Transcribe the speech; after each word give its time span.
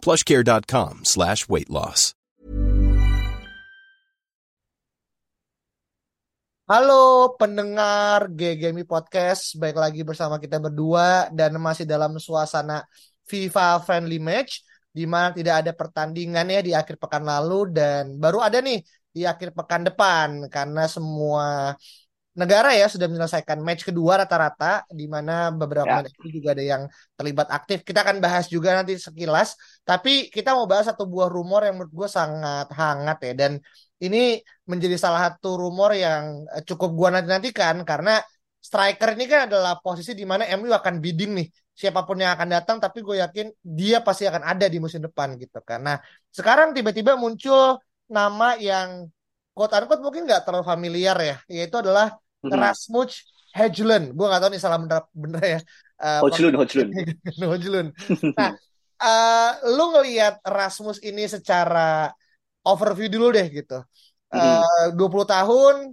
plushcare.com 0.00 1.04
slash 1.04 1.48
weight 1.48 1.68
loss. 1.68 2.16
Halo 6.70 7.34
pendengar 7.34 8.30
GGMI 8.30 8.86
Podcast, 8.86 9.58
baik 9.58 9.74
lagi 9.74 10.06
bersama 10.06 10.38
kita 10.38 10.62
berdua 10.62 11.26
dan 11.34 11.58
masih 11.58 11.82
dalam 11.82 12.14
suasana 12.22 12.86
FIFA 13.26 13.82
friendly 13.82 14.22
match 14.22 14.62
di 14.94 15.02
mana 15.02 15.34
tidak 15.34 15.66
ada 15.66 15.72
pertandingan 15.74 16.46
ya 16.46 16.60
di 16.62 16.70
akhir 16.70 16.94
pekan 16.98 17.26
lalu 17.26 17.74
dan 17.74 18.14
baru 18.22 18.38
ada 18.38 18.62
nih 18.62 18.82
di 19.10 19.26
akhir 19.26 19.50
pekan 19.50 19.82
depan 19.86 20.46
karena 20.46 20.86
semua 20.86 21.74
negara 22.30 22.70
ya 22.78 22.86
sudah 22.86 23.10
menyelesaikan 23.10 23.58
match 23.58 23.82
kedua 23.90 24.22
rata-rata 24.22 24.86
di 24.86 25.10
mana 25.10 25.50
beberapa 25.50 26.06
Ya. 26.06 26.30
juga 26.30 26.54
ada 26.54 26.62
yang 26.62 26.82
terlibat 27.18 27.48
aktif. 27.50 27.82
Kita 27.82 28.06
akan 28.06 28.22
bahas 28.22 28.46
juga 28.46 28.70
nanti 28.78 28.94
sekilas, 28.96 29.58
tapi 29.82 30.30
kita 30.30 30.54
mau 30.54 30.64
bahas 30.70 30.86
satu 30.90 31.10
buah 31.10 31.26
rumor 31.26 31.66
yang 31.66 31.74
menurut 31.76 31.90
gue 31.92 32.08
sangat 32.08 32.70
hangat 32.70 33.18
ya 33.26 33.32
dan 33.34 33.52
ini 34.00 34.40
menjadi 34.64 34.96
salah 34.96 35.20
satu 35.28 35.58
rumor 35.60 35.90
yang 35.92 36.46
eh, 36.54 36.62
cukup 36.64 36.90
gua 36.96 37.08
nanti-nantikan 37.18 37.82
karena 37.84 38.22
striker 38.62 39.12
ini 39.18 39.24
kan 39.28 39.40
adalah 39.50 39.76
posisi 39.82 40.12
di 40.16 40.24
mana 40.24 40.44
MU 40.48 40.70
akan 40.72 41.00
bidding 41.02 41.32
nih 41.36 41.48
siapa 41.80 42.04
pun 42.04 42.16
yang 42.20 42.32
akan 42.36 42.48
datang 42.60 42.76
tapi 42.76 43.00
gue 43.00 43.16
yakin 43.24 43.46
dia 43.64 44.04
pasti 44.04 44.28
akan 44.28 44.44
ada 44.44 44.68
di 44.68 44.76
musim 44.80 45.00
depan 45.00 45.32
gitu 45.40 45.58
kan. 45.64 45.80
Nah, 45.80 45.96
sekarang 46.28 46.76
tiba-tiba 46.76 47.16
muncul 47.16 47.80
nama 48.12 48.56
yang 48.60 49.08
quote 49.54 49.72
unquote 49.76 50.02
mungkin 50.04 50.22
nggak 50.28 50.42
terlalu 50.46 50.64
familiar 50.66 51.16
ya, 51.20 51.36
yaitu 51.50 51.76
adalah 51.80 52.14
Mhm. 52.40 52.56
Rasmus 52.56 53.10
Højlund. 53.52 54.16
Gue 54.16 54.26
nggak 54.30 54.40
tahu 54.40 54.50
nih 54.54 54.62
salah 54.62 54.78
bener, 54.80 55.02
bener 55.12 55.42
ya. 55.44 55.60
Eh, 56.00 56.20
Hojlun, 56.24 56.54
Hojlun. 56.56 56.88
Højlund. 57.36 57.88
Nah, 58.38 58.52
eh, 59.04 59.50
lu 59.76 59.84
ngelihat 59.92 60.40
Rasmus 60.40 61.04
ini 61.04 61.28
secara 61.28 62.08
overview 62.64 63.12
dulu 63.12 63.28
deh 63.36 63.46
gitu. 63.52 63.84
Eh, 64.32 64.86
20 64.96 65.26
tahun 65.28 65.92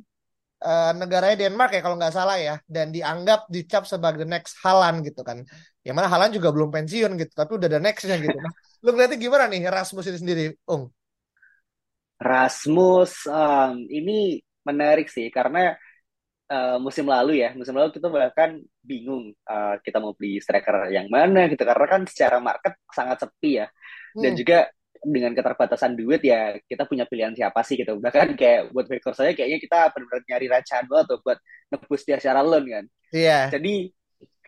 eh, 0.64 0.92
negaranya 0.96 1.36
Denmark 1.36 1.76
ya 1.76 1.82
kalau 1.84 2.00
nggak 2.00 2.16
salah 2.16 2.38
ya 2.40 2.56
dan 2.70 2.90
dianggap 2.96 3.50
dicap 3.52 3.84
sebagai 3.84 4.24
the 4.24 4.30
next 4.30 4.56
Haaland 4.64 5.04
gitu 5.04 5.22
kan. 5.28 5.44
Yang 5.84 5.96
mana 6.00 6.08
Haaland 6.08 6.34
juga 6.38 6.50
belum 6.56 6.70
pensiun 6.72 7.12
gitu, 7.20 7.34
tapi 7.36 7.52
udah 7.60 7.68
the 7.68 7.80
nextnya 7.84 8.16
gitu. 8.24 8.38
Nah, 8.40 8.54
lu 8.84 8.90
ngeliatnya 8.96 9.18
gimana 9.20 9.44
nih 9.52 9.68
Rasmus 9.68 10.06
ini 10.08 10.18
sendiri, 10.20 10.44
Ung? 10.72 10.88
Rasmus, 12.18 13.12
em, 13.30 13.86
ini 13.94 14.42
menarik 14.68 15.08
sih 15.08 15.30
karena 15.30 15.78
eh, 16.52 16.78
musim 16.86 17.06
lalu 17.14 17.32
ya, 17.44 17.50
musim 17.60 17.76
lalu 17.78 17.90
kita 17.98 18.08
bahkan 18.12 18.60
bingung 18.90 19.24
eh, 19.52 19.76
kita 19.86 19.98
mau 20.04 20.14
beli 20.18 20.40
striker 20.44 20.90
yang 20.96 21.08
mana 21.12 21.48
gitu 21.52 21.64
karena 21.68 21.86
kan 21.94 22.02
secara 22.10 22.38
market 22.44 22.74
sangat 22.98 23.18
sepi 23.26 23.50
ya. 23.64 23.68
Dan 24.22 24.32
Hmm, 24.32 24.40
juga 24.40 24.68
dengan 25.06 25.32
keterbatasan 25.38 25.94
duit 26.00 26.22
ya 26.26 26.58
kita 26.66 26.84
punya 26.90 27.06
pilihan 27.10 27.34
siapa 27.38 27.62
sih 27.68 27.76
gitu. 27.82 28.00
Bahkan 28.02 28.34
kayak 28.40 28.62
buat 28.74 28.86
backer 28.90 29.14
saya 29.18 29.32
kayaknya 29.38 29.60
kita 29.64 29.78
benar-benar 29.94 30.24
nyari 30.30 30.48
Ranchado 30.52 30.96
atau 31.06 31.18
buat 31.24 31.38
nebus 31.74 32.02
dia 32.08 32.18
secara 32.22 32.42
loan 32.46 32.66
kan. 32.70 32.86
Iya. 33.14 33.54
jadi 33.54 33.90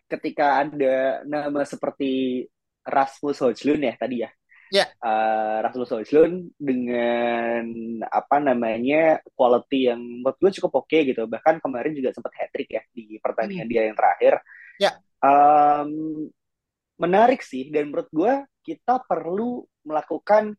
ketika 0.09 0.65
ada 0.65 1.21
nama 1.27 1.61
seperti 1.67 2.45
Rasmus 2.85 3.37
Højlund 3.43 3.83
ya 3.85 3.93
tadi 3.99 4.25
ya 4.25 4.29
Ya. 4.69 4.85
eh, 4.85 5.57
Rasmus 5.65 5.89
Højlund 5.89 6.53
dengan 6.61 7.65
apa 8.05 8.37
namanya 8.37 9.17
quality 9.33 9.89
yang 9.89 9.97
menurut 10.21 10.37
gue 10.37 10.51
cukup 10.61 10.85
oke 10.85 10.97
gitu 11.09 11.25
bahkan 11.25 11.57
kemarin 11.57 11.97
juga 11.97 12.13
sempat 12.13 12.37
hat 12.37 12.53
trick 12.53 12.69
ya 12.69 12.81
di 12.93 13.17
pertandingan 13.17 13.65
Hmm. 13.65 13.73
dia 13.73 13.81
yang 13.89 13.97
terakhir 13.97 14.33
Ya. 14.79 14.91
Em, 15.19 15.91
menarik 16.95 17.43
sih 17.43 17.67
dan 17.67 17.89
menurut 17.91 18.07
gue 18.11 18.33
kita 18.63 19.03
perlu 19.03 19.63
melakukan 19.83 20.53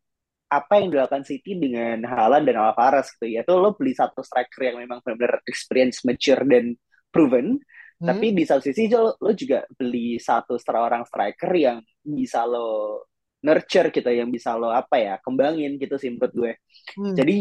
apa 0.50 0.82
yang 0.82 0.90
dilakukan 0.90 1.22
City 1.22 1.54
dengan 1.54 2.02
Haaland 2.02 2.44
dan 2.44 2.58
Alvarez 2.58 3.14
gitu 3.14 3.30
yaitu 3.30 3.54
lo 3.54 3.78
beli 3.78 3.94
satu 3.94 4.20
striker 4.20 4.60
yang 4.66 4.82
memang 4.82 4.98
benar-benar 5.00 5.40
experience 5.46 6.02
mature 6.02 6.42
dan 6.44 6.74
proven 7.08 7.62
Hmm, 8.00 8.16
tapi 8.16 8.32
di 8.32 8.48
satu 8.48 8.64
sisi 8.64 8.88
lo, 8.88 9.12
lo 9.20 9.36
juga 9.36 9.60
beli 9.76 10.16
satu 10.16 10.56
seorang 10.56 11.04
striker 11.04 11.52
yang 11.52 11.84
bisa 12.00 12.48
lo 12.48 13.04
nurture 13.40 13.88
gitu, 13.88 14.10
yang 14.12 14.28
bisa 14.28 14.54
lo 14.56 14.68
apa 14.72 14.96
ya 15.00 15.14
kembangin 15.24 15.80
gitu 15.80 15.96
sih 15.96 16.12
menurut 16.12 16.32
gue. 16.32 16.52
hmm. 17.00 17.16
Jadi 17.16 17.36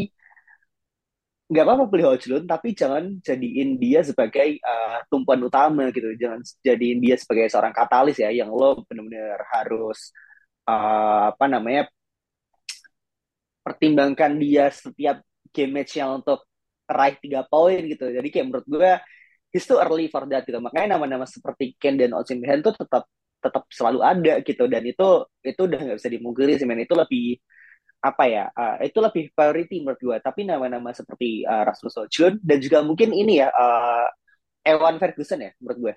nggak 1.50 1.66
apa-apa 1.66 1.86
beli 1.90 2.04
Hojlund, 2.06 2.46
tapi 2.46 2.78
jangan 2.78 3.18
jadiin 3.26 3.82
dia 3.82 4.06
sebagai 4.06 4.62
uh, 4.62 5.02
tumpuan 5.10 5.42
utama 5.42 5.90
gitu. 5.90 6.14
Jangan 6.14 6.46
jadiin 6.62 7.02
dia 7.02 7.18
sebagai 7.18 7.50
seorang 7.50 7.74
katalis 7.74 8.22
ya, 8.22 8.30
yang 8.30 8.54
lo 8.54 8.86
benar-benar 8.86 9.42
harus 9.50 10.14
uh, 10.70 11.34
apa 11.34 11.46
namanya 11.50 11.90
pertimbangkan 13.66 14.38
dia 14.38 14.70
setiap 14.70 15.26
game 15.50 15.74
match 15.82 15.98
yang 15.98 16.22
untuk 16.22 16.46
raih 16.86 17.18
tiga 17.18 17.42
poin 17.50 17.82
gitu. 17.86 18.10
Jadi 18.14 18.28
kayak 18.30 18.46
menurut 18.46 18.68
gue 18.70 18.92
too 19.54 19.82
early 19.82 20.06
for 20.06 20.30
that 20.30 20.46
gitu. 20.46 20.62
Makanya 20.62 20.98
nama-nama 20.98 21.26
seperti 21.26 21.74
Ken 21.82 21.98
dan 21.98 22.14
Osimhen 22.14 22.62
tuh 22.62 22.78
tetap 22.78 23.10
tetap 23.40 23.64
selalu 23.72 24.00
ada 24.04 24.34
gitu. 24.44 24.64
Dan 24.68 24.84
itu 24.86 25.08
itu 25.42 25.62
udah 25.64 25.80
nggak 25.80 25.98
bisa 25.98 26.12
dimungkiri 26.12 26.60
sih 26.60 26.68
men. 26.68 26.84
Itu 26.84 26.94
lebih 26.94 27.40
apa 28.00 28.24
ya 28.32 28.48
uh, 28.48 28.80
itu 28.80 28.96
lebih 29.04 29.28
priority 29.36 29.84
menurut 29.84 30.00
gue 30.00 30.18
tapi 30.24 30.48
nama-nama 30.48 30.96
seperti 30.96 31.44
uh, 31.44 31.68
Rasmus 31.68 32.00
Højlund 32.00 32.40
dan 32.48 32.64
juga 32.64 32.80
mungkin 32.80 33.12
ini 33.12 33.44
ya 33.44 33.52
uh, 33.52 34.08
Evan 34.64 34.96
Ferguson 35.04 35.44
ya 35.44 35.52
menurut 35.60 35.78
gue? 35.84 35.92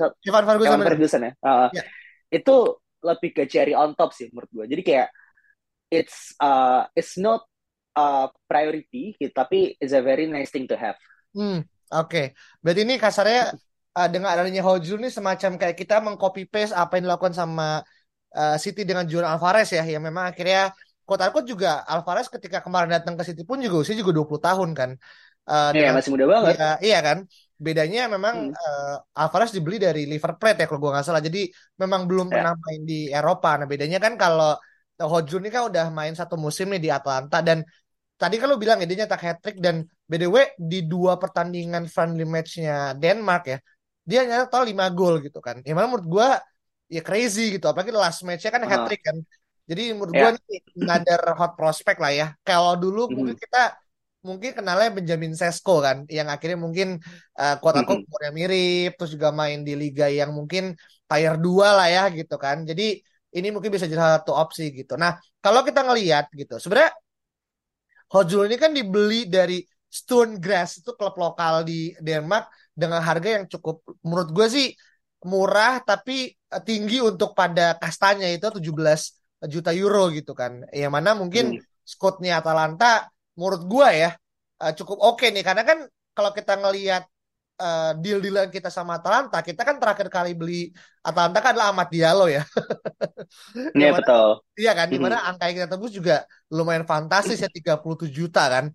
So- 0.00 0.16
Evan 0.24 0.48
Ferguson 0.48 0.80
Evan. 0.80 0.88
Ferguson 0.88 1.22
ya? 1.28 1.32
Uh, 1.44 1.68
Ya. 1.76 1.84
itu 2.32 2.56
lebih 3.04 3.36
ke 3.36 3.44
cherry 3.44 3.76
on 3.76 3.92
top 3.92 4.16
sih 4.16 4.32
menurut 4.32 4.48
gue 4.48 4.64
jadi 4.64 4.80
kayak 4.80 5.08
it's 5.92 6.32
uh, 6.40 6.88
it's 6.96 7.20
not 7.20 7.44
uh, 8.00 8.32
priority 8.48 9.12
gitu, 9.20 9.32
tapi 9.36 9.76
it's 9.76 9.92
a 9.92 10.00
very 10.00 10.24
nice 10.24 10.48
thing 10.48 10.64
to 10.64 10.76
have. 10.76 10.96
Hmm, 11.36 11.68
oke. 11.92 12.32
Berarti 12.64 12.80
ini 12.84 12.96
kasarnya 12.96 13.52
uh, 13.98 14.08
dengan 14.08 14.32
adanya 14.32 14.62
Hojlund 14.64 15.02
ini 15.04 15.10
semacam 15.12 15.50
kayak 15.60 15.76
kita 15.76 16.00
mengcopy 16.00 16.48
paste 16.48 16.74
apa 16.76 16.96
yang 16.98 17.08
dilakukan 17.08 17.34
sama 17.36 17.80
uh, 18.36 18.56
City 18.56 18.82
dengan 18.88 19.04
Julian 19.04 19.36
Alvarez 19.36 19.68
ya, 19.72 19.84
yang 19.84 20.02
memang 20.02 20.32
akhirnya 20.32 20.72
quote 21.04 21.22
unquote 21.22 21.48
juga 21.48 21.84
Alvarez 21.84 22.26
ketika 22.30 22.64
kemarin 22.64 22.90
datang 22.96 23.14
ke 23.18 23.22
City 23.26 23.42
pun 23.44 23.60
juga 23.60 23.82
usia 23.82 23.94
juga 23.96 24.12
20 24.16 24.40
tahun 24.40 24.70
kan. 24.72 24.90
Uh, 25.42 25.74
ya 25.74 25.90
dengan 25.90 25.94
masih 25.98 26.10
muda 26.14 26.26
banget 26.30 26.54
iya, 26.54 26.70
iya 26.80 26.98
kan. 27.02 27.18
Bedanya 27.62 28.00
memang 28.10 28.50
Hmm. 28.50 28.54
uh, 28.54 28.96
Alvarez 29.22 29.50
dibeli 29.54 29.78
dari 29.78 30.02
River 30.06 30.38
Plate 30.38 30.58
ya 30.62 30.66
kalau 30.66 30.80
gua 30.82 30.90
nggak 30.98 31.06
salah. 31.06 31.22
Jadi 31.22 31.50
memang 31.78 32.06
belum 32.10 32.26
ya 32.30 32.32
pernah 32.38 32.54
main 32.58 32.80
di 32.82 33.10
Eropa. 33.10 33.54
Nah, 33.58 33.66
bedanya 33.70 33.98
kan 34.02 34.14
kalau 34.18 34.58
Hojlund 35.02 35.42
ini 35.46 35.50
kan 35.50 35.66
udah 35.66 35.90
main 35.90 36.14
satu 36.14 36.38
musim 36.38 36.70
nih 36.70 36.78
di 36.78 36.90
Atlanta 36.92 37.42
dan 37.42 37.66
tadi 38.14 38.38
kan 38.38 38.46
lu 38.46 38.54
bilang 38.54 38.78
ya 38.78 38.86
dia 38.86 39.02
nyetak 39.02 39.18
hat 39.18 39.38
trick 39.42 39.58
dan 39.58 39.82
by 40.06 40.14
the 40.14 40.30
way 40.30 40.54
di 40.54 40.86
dua 40.86 41.18
pertandingan 41.18 41.90
friendly 41.90 42.22
match-nya 42.22 42.94
Denmark 42.94 43.42
ya 43.50 43.58
dia 44.08 44.20
nyetak 44.26 44.48
total 44.50 44.64
5 44.70 44.84
gol 44.98 45.14
gitu 45.26 45.38
kan. 45.46 45.56
Yang 45.66 45.76
mana 45.78 45.86
menurut 45.90 46.08
gua 46.14 46.28
ya 46.94 47.00
crazy 47.06 47.40
gitu. 47.54 47.64
Apalagi 47.70 47.92
last 48.02 48.20
match-nya 48.26 48.50
kan 48.54 48.62
hat 48.72 48.82
trick 48.86 49.00
kan. 49.08 49.16
Jadi 49.70 49.82
menurut 49.96 50.14
gua 50.20 50.28
ya 50.34 50.38
ini 50.38 50.54
another 50.82 51.20
hot 51.38 51.52
prospect 51.58 51.98
lah 52.04 52.12
ya. 52.20 52.26
Kalau 52.46 52.72
dulu 52.82 53.00
mungkin 53.16 53.34
Mhm. 53.34 53.40
kita 53.44 53.58
mungkin 54.28 54.50
kenalnya 54.58 54.88
Benjamin 54.96 55.32
Sesko 55.40 55.72
kan 55.86 55.96
yang 56.16 56.28
akhirnya 56.34 56.58
mungkin 56.66 56.88
uh, 57.40 57.54
unquote 57.78 58.00
Mhm. 58.00 58.04
umurnya 58.06 58.30
mirip 58.38 58.88
terus 58.96 59.10
juga 59.16 59.28
main 59.40 59.58
di 59.66 59.72
liga 59.82 60.06
yang 60.18 60.30
mungkin 60.38 60.62
tier 61.10 61.34
2 61.44 61.66
lah 61.78 61.86
ya 61.96 62.02
gitu 62.18 62.34
kan. 62.44 62.56
Jadi 62.68 62.82
ini 63.36 63.46
mungkin 63.54 63.70
bisa 63.74 63.86
jadi 63.90 64.02
satu 64.22 64.30
opsi 64.42 64.62
gitu. 64.78 64.92
Nah, 65.02 65.12
kalau 65.42 65.60
kita 65.66 65.80
ngelihat 65.86 66.24
gitu, 66.40 66.54
sebenarnya 66.62 66.92
Hojul 68.12 68.46
ini 68.48 68.56
kan 68.60 68.70
dibeli 68.76 69.24
dari 69.26 69.64
Stonegrass 69.92 70.80
itu 70.84 70.90
klub 70.96 71.14
lokal 71.20 71.64
di 71.68 71.92
Denmark 72.00 72.48
dengan 72.80 73.00
harga 73.04 73.28
yang 73.40 73.44
cukup 73.52 73.76
menurut 74.06 74.30
gue 74.36 74.46
sih 74.56 74.66
murah 75.30 75.78
tapi 75.88 76.12
eh, 76.34 76.62
tinggi 76.68 76.98
untuk 76.98 77.30
pada 77.38 77.76
kastanya 77.82 78.26
itu 78.32 78.46
17 78.58 79.00
juta 79.54 79.70
euro 79.74 80.10
gitu 80.16 80.32
kan. 80.40 80.52
Yang 80.74 80.92
mana 80.96 81.10
mungkin 81.20 81.44
Hmm. 81.44 81.62
squadnya 81.86 82.40
Atalanta 82.40 83.08
menurut 83.38 83.62
gue 83.72 83.88
ya 84.02 84.10
eh, 84.62 84.72
cukup 84.78 84.98
oke 85.02 85.24
nih 85.34 85.42
karena 85.46 85.62
kan 85.68 85.78
kalau 86.16 86.30
kita 86.38 86.52
ngelihat 86.60 87.02
uh, 87.58 87.92
deal-dealan 87.98 88.48
kita 88.48 88.68
sama 88.72 89.00
Atalanta, 89.00 89.42
kita 89.44 89.62
kan 89.66 89.76
terakhir 89.76 90.08
kali 90.08 90.32
beli 90.32 90.70
Atalanta 91.02 91.38
kan 91.42 91.50
adalah 91.52 91.74
Ahmad 91.74 91.88
Diallo 91.90 92.26
ya. 92.30 92.44
Iya 93.72 93.88
yeah, 93.88 93.92
betul. 93.96 94.28
Iya 94.60 94.72
kan, 94.76 94.86
di 94.92 94.98
mana 95.00 95.16
mm-hmm. 95.16 95.30
angka 95.32 95.44
yang 95.48 95.56
kita 95.56 95.68
tebus 95.72 95.92
juga 95.94 96.16
lumayan 96.52 96.84
fantastis 96.84 97.40
ya 97.40 97.48
37 97.80 98.12
juta 98.12 98.44
kan. 98.50 98.68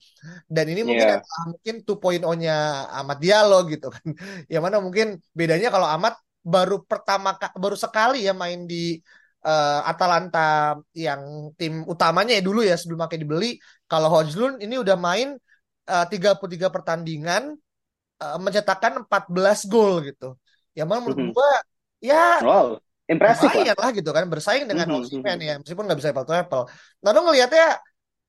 Dan 0.49 0.65
ini 0.73 0.81
mungkin 0.81 1.07
yeah. 1.19 1.45
mungkin 1.45 1.75
2.0-nya 1.85 2.55
Ahmad 2.89 3.21
Diallo 3.21 3.69
gitu 3.69 3.93
kan. 3.93 4.07
Yang 4.53 4.63
mana 4.63 4.77
mungkin 4.81 5.21
bedanya 5.37 5.69
kalau 5.69 5.85
Ahmad 5.85 6.17
baru 6.41 6.81
pertama 6.87 7.35
baru 7.59 7.75
sekali 7.75 8.23
ya 8.23 8.31
main 8.31 8.65
di 8.65 8.97
uh, 9.43 9.83
Atalanta 9.83 10.79
yang 10.95 11.51
tim 11.59 11.83
utamanya 11.83 12.39
ya 12.39 12.43
dulu 12.43 12.63
ya 12.63 12.79
sebelum 12.79 13.03
akhirnya 13.03 13.23
dibeli. 13.27 13.51
Kalau 13.85 14.09
Hojlund 14.09 14.63
ini 14.63 14.79
udah 14.79 14.95
main 14.95 15.35
uh, 15.91 16.05
33 16.07 16.71
pertandingan 16.71 17.55
uh, 18.21 18.37
mencetakkan 18.41 19.05
14 19.05 19.71
gol 19.71 20.03
gitu. 20.05 20.37
Ya 20.77 20.85
malah 20.85 21.01
menurut 21.05 21.17
mm 21.17 21.27
-hmm. 21.31 21.37
gua 21.37 21.51
ya 21.97 22.25
wow, 22.45 22.67
impresif 23.09 23.49
lah. 23.49 23.73
lah 23.73 23.89
gitu 23.89 24.09
kan 24.13 24.29
bersaing 24.29 24.69
dengan 24.69 24.85
mm 24.89 24.93
-hmm. 24.93 25.05
Osimhen 25.09 25.39
ya 25.41 25.53
meskipun 25.57 25.83
nggak 25.89 25.99
bisa 25.99 26.09
apple 26.13 26.27
to 26.27 26.33
apple. 26.37 26.63
Lalu 27.01 27.19
ngelihatnya 27.25 27.67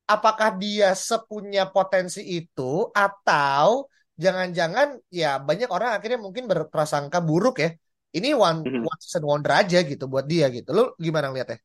apakah 0.08 0.56
dia 0.56 0.96
sepunya 0.96 1.69
potensi 1.69 2.25
itu 2.25 2.88
atau 2.96 3.93
jangan-jangan 4.17 4.99
ya 5.12 5.38
banyak 5.38 5.69
orang 5.69 6.00
akhirnya 6.00 6.19
mungkin 6.19 6.49
berprasangka 6.49 7.20
buruk 7.20 7.61
ya. 7.61 7.70
Ini 8.08 8.32
one, 8.32 8.64
mm 8.64 8.73
-hmm. 8.73 8.88
one 8.88 9.00
season 9.05 9.25
wonder 9.29 9.52
aja 9.52 9.84
gitu 9.84 10.08
buat 10.08 10.25
dia 10.25 10.49
gitu. 10.49 10.73
Lu 10.73 10.96
gimana 10.96 11.29
ngelihatnya? 11.29 11.61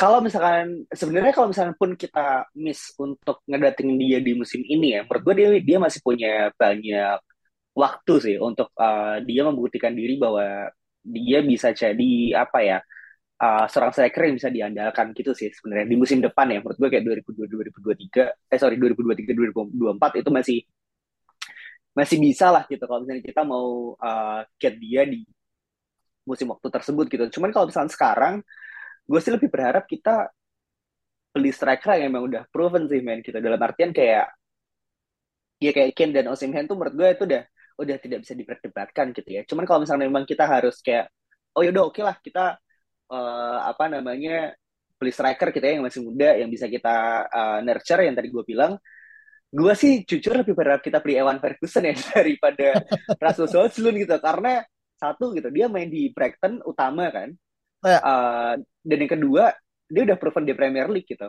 Kalau 0.00 0.18
misalkan 0.24 0.88
sebenarnya 0.88 1.32
kalau 1.36 1.52
misalkan 1.52 1.76
pun 1.76 1.90
kita 1.92 2.48
miss 2.56 2.96
untuk 2.96 3.44
ngedating 3.44 4.00
dia 4.00 4.18
di 4.24 4.32
musim 4.32 4.64
ini 4.64 4.96
ya, 4.96 5.00
menurut 5.04 5.22
gue 5.28 5.34
dia 5.36 5.48
dia 5.60 5.76
masih 5.76 6.00
punya 6.00 6.48
banyak 6.56 7.20
waktu 7.76 8.14
sih 8.24 8.36
untuk 8.40 8.72
uh, 8.80 9.20
dia 9.28 9.42
membuktikan 9.44 9.92
diri 9.92 10.16
bahwa 10.16 10.72
dia 11.04 11.38
bisa 11.44 11.68
jadi 11.76 12.12
apa 12.44 12.58
ya 12.64 12.78
uh, 13.44 13.64
seorang 13.68 13.92
striker 13.92 14.22
yang 14.24 14.36
bisa 14.40 14.48
diandalkan 14.48 15.12
gitu 15.12 15.36
sih 15.36 15.52
sebenarnya 15.52 15.86
di 15.92 15.96
musim 16.00 16.18
depan 16.24 16.48
ya 16.48 16.58
menurut 16.64 16.76
gue 16.80 16.88
kayak 16.92 17.04
2022 17.28 17.46
2023 18.16 18.52
eh 18.52 18.58
sorry 18.60 18.76
2023 18.80 19.36
2024 19.76 20.20
itu 20.20 20.30
masih 20.32 20.58
masih 21.92 22.18
bisa 22.22 22.46
lah 22.48 22.64
gitu 22.72 22.84
kalau 22.88 23.04
misalnya 23.04 23.24
kita 23.24 23.42
mau 23.44 23.96
uh, 24.00 24.40
get 24.56 24.74
dia 24.80 25.04
di 25.04 25.24
musim 26.28 26.46
waktu 26.52 26.68
tersebut 26.70 27.06
gitu. 27.10 27.24
Cuman 27.40 27.50
kalau 27.50 27.66
misalnya 27.66 27.90
sekarang 27.90 28.34
gue 29.10 29.20
sih 29.20 29.34
lebih 29.34 29.50
berharap 29.50 29.90
kita 29.90 30.30
beli 31.34 31.50
striker 31.50 31.98
yang 31.98 32.14
memang 32.14 32.30
udah 32.30 32.42
proven 32.50 32.86
sih 32.86 33.02
main 33.02 33.22
kita 33.22 33.42
dalam 33.42 33.58
artian 33.58 33.90
kayak 33.90 34.30
ya 35.58 35.70
kayak 35.74 35.90
Ken 35.98 36.10
dan 36.14 36.30
Osimhen 36.30 36.70
tuh 36.70 36.78
menurut 36.78 36.94
gue 36.94 37.08
itu 37.10 37.24
udah 37.26 37.42
udah 37.80 37.96
tidak 37.96 38.18
bisa 38.22 38.34
diperdebatkan 38.36 39.06
gitu 39.16 39.28
ya. 39.40 39.42
Cuman 39.48 39.64
kalau 39.64 39.82
misalnya 39.84 40.06
memang 40.06 40.24
kita 40.28 40.44
harus 40.44 40.78
kayak 40.84 41.10
oh 41.56 41.62
yaudah 41.64 41.82
oke 41.90 41.98
okay 41.98 42.02
lah 42.06 42.16
kita 42.20 42.44
uh, 43.10 43.58
apa 43.66 43.84
namanya 43.90 44.54
beli 45.00 45.12
striker 45.12 45.48
kita 45.50 45.66
yang 45.74 45.82
masih 45.84 46.04
muda 46.04 46.36
yang 46.36 46.52
bisa 46.52 46.68
kita 46.68 47.24
uh, 47.26 47.58
nurture 47.64 48.04
yang 48.04 48.14
tadi 48.14 48.28
gue 48.28 48.44
bilang 48.44 48.76
gue 49.50 49.72
sih 49.74 50.06
jujur 50.06 50.38
lebih 50.38 50.54
berharap 50.54 50.84
kita 50.84 51.02
beli 51.02 51.18
Evan 51.18 51.42
Ferguson 51.42 51.82
ya 51.88 51.94
daripada 52.14 52.68
Rasmus 53.18 53.52
Højlund 53.56 53.96
gitu. 54.06 54.16
Karena 54.22 54.62
satu 55.00 55.32
gitu 55.32 55.48
dia 55.48 55.66
main 55.66 55.88
di 55.88 56.12
Brighton 56.12 56.60
utama 56.62 57.08
kan 57.08 57.32
uh, 57.84 58.54
dan 58.60 58.98
yang 59.00 59.12
kedua 59.12 59.52
dia 59.90 60.02
udah 60.06 60.16
proven 60.16 60.46
di 60.46 60.54
Premier 60.54 60.86
League 60.86 61.08
gitu. 61.10 61.28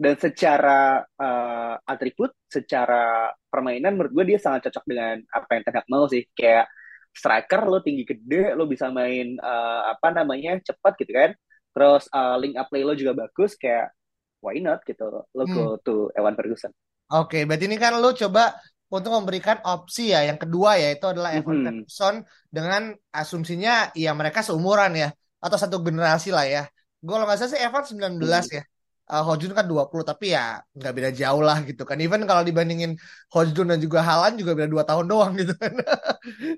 Dan 0.00 0.16
secara 0.16 1.04
uh, 1.04 1.76
atribut 1.84 2.32
secara 2.48 3.28
permainan 3.52 4.00
menurut 4.00 4.12
gue 4.16 4.24
dia 4.32 4.38
sangat 4.40 4.72
cocok 4.72 4.84
dengan 4.88 5.20
apa 5.28 5.50
yang 5.52 5.62
Ten 5.68 5.84
mau 5.92 6.08
sih. 6.08 6.24
Kayak 6.32 6.72
striker 7.12 7.68
lo 7.68 7.84
tinggi 7.84 8.08
gede 8.08 8.56
lo 8.56 8.64
bisa 8.64 8.88
main 8.88 9.36
uh, 9.36 9.92
apa 9.92 10.08
namanya 10.16 10.56
cepat 10.64 10.96
gitu 10.96 11.12
kan. 11.12 11.30
Terus 11.76 12.08
uh, 12.16 12.40
link 12.40 12.56
up 12.56 12.72
play 12.72 12.80
lo 12.80 12.96
juga 12.96 13.12
bagus 13.28 13.60
kayak 13.60 13.92
why 14.40 14.56
not 14.56 14.80
gitu. 14.88 15.04
Lo 15.36 15.44
hmm. 15.44 15.52
go 15.52 15.66
to 15.84 16.08
Evan 16.16 16.32
Ferguson. 16.32 16.72
Oke 17.12 17.36
okay, 17.36 17.42
berarti 17.44 17.68
ini 17.68 17.76
kan 17.76 18.00
lo 18.00 18.16
coba 18.16 18.56
untuk 18.88 19.12
memberikan 19.12 19.60
opsi 19.68 20.16
ya. 20.16 20.24
Yang 20.24 20.48
kedua 20.48 20.80
ya 20.80 20.96
itu 20.96 21.04
adalah 21.12 21.36
Evan 21.36 21.60
hmm. 21.60 21.66
Ferguson 21.68 22.14
dengan 22.48 22.96
asumsinya 23.12 23.92
ya 23.92 24.16
mereka 24.16 24.40
seumuran 24.40 24.96
ya 24.96 25.12
atau 25.40 25.56
satu 25.56 25.76
generasi 25.80 26.28
lah 26.30 26.46
ya. 26.46 26.62
Gue 27.00 27.12
kalau 27.16 27.26
nggak 27.26 27.38
salah 27.40 27.52
sih 27.56 27.60
Evan 27.60 27.82
19 27.84 28.20
hmm. 28.20 28.56
ya. 28.60 28.64
Uh, 29.10 29.26
Hojun 29.26 29.50
kan 29.50 29.66
20 29.66 30.06
tapi 30.06 30.30
ya 30.30 30.62
nggak 30.70 30.92
beda 30.94 31.10
jauh 31.10 31.42
lah 31.42 31.58
gitu 31.66 31.82
kan. 31.82 31.98
Even 31.98 32.22
kalau 32.30 32.46
dibandingin 32.46 32.94
Hojun 33.34 33.66
dan 33.74 33.82
juga 33.82 34.06
Halan 34.06 34.38
juga 34.38 34.54
beda 34.54 34.70
dua 34.70 34.86
tahun 34.86 35.10
doang 35.10 35.34
gitu 35.40 35.50
kan. 35.58 35.74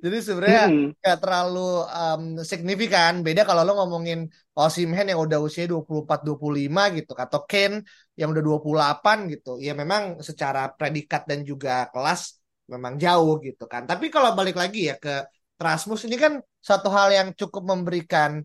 Jadi 0.04 0.16
sebenarnya 0.20 0.64
hmm. 0.68 1.00
nggak 1.00 1.16
hmm. 1.16 1.24
terlalu 1.24 1.70
um, 1.88 2.22
signifikan. 2.44 3.24
Beda 3.24 3.48
kalau 3.48 3.64
lo 3.64 3.72
ngomongin 3.80 4.28
Osimhen 4.52 5.08
yang 5.08 5.24
udah 5.24 5.40
usia 5.40 5.64
24 5.64 6.28
25 6.28 6.98
gitu 7.00 7.12
atau 7.16 7.40
Ken 7.48 7.80
yang 8.20 8.36
udah 8.36 8.44
28 8.44 9.32
gitu. 9.32 9.56
Ya 9.56 9.72
memang 9.72 10.20
secara 10.20 10.68
predikat 10.76 11.24
dan 11.24 11.48
juga 11.48 11.88
kelas 11.88 12.36
memang 12.68 13.00
jauh 13.00 13.40
gitu 13.40 13.64
kan. 13.64 13.88
Tapi 13.88 14.12
kalau 14.12 14.36
balik 14.36 14.60
lagi 14.60 14.92
ya 14.92 15.00
ke 15.00 15.24
Rasmus 15.56 16.04
ini 16.04 16.16
kan 16.18 16.32
satu 16.60 16.88
hal 16.90 17.08
yang 17.14 17.28
cukup 17.32 17.62
memberikan 17.64 18.42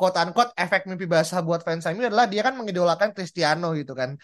quote 0.00 0.16
unquote 0.16 0.56
efek 0.56 0.88
mimpi 0.88 1.04
basah 1.04 1.44
buat 1.44 1.60
fans 1.60 1.84
MU 1.92 2.08
adalah 2.08 2.24
dia 2.24 2.40
kan 2.40 2.56
mengidolakan 2.56 3.12
Cristiano 3.12 3.76
gitu 3.76 3.92
kan. 3.92 4.16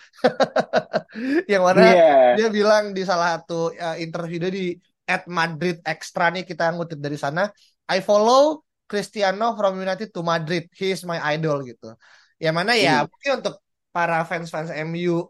yang 1.53 1.69
mana 1.69 1.85
yeah. 1.93 2.33
dia 2.33 2.49
bilang 2.49 2.97
di 2.97 3.05
salah 3.05 3.37
satu 3.37 3.77
uh, 3.77 3.97
interview 4.01 4.41
dia 4.41 4.49
di 4.49 4.73
at 5.05 5.29
Madrid 5.29 5.85
Extra 5.85 6.33
nih 6.33 6.49
kita 6.49 6.73
ngutip 6.73 6.97
dari 6.97 7.21
sana, 7.21 7.53
I 7.93 8.01
follow 8.01 8.65
Cristiano 8.89 9.53
from 9.53 9.77
United 9.77 10.17
to 10.17 10.25
Madrid. 10.25 10.67
He 10.73 10.97
is 10.97 11.05
my 11.05 11.21
idol 11.37 11.61
gitu. 11.61 11.93
Yang 12.41 12.55
mana 12.57 12.73
ya 12.73 13.05
mm. 13.05 13.13
mungkin 13.13 13.33
untuk 13.45 13.55
para 13.93 14.25
fans-fans 14.25 14.73
MU 14.89 15.29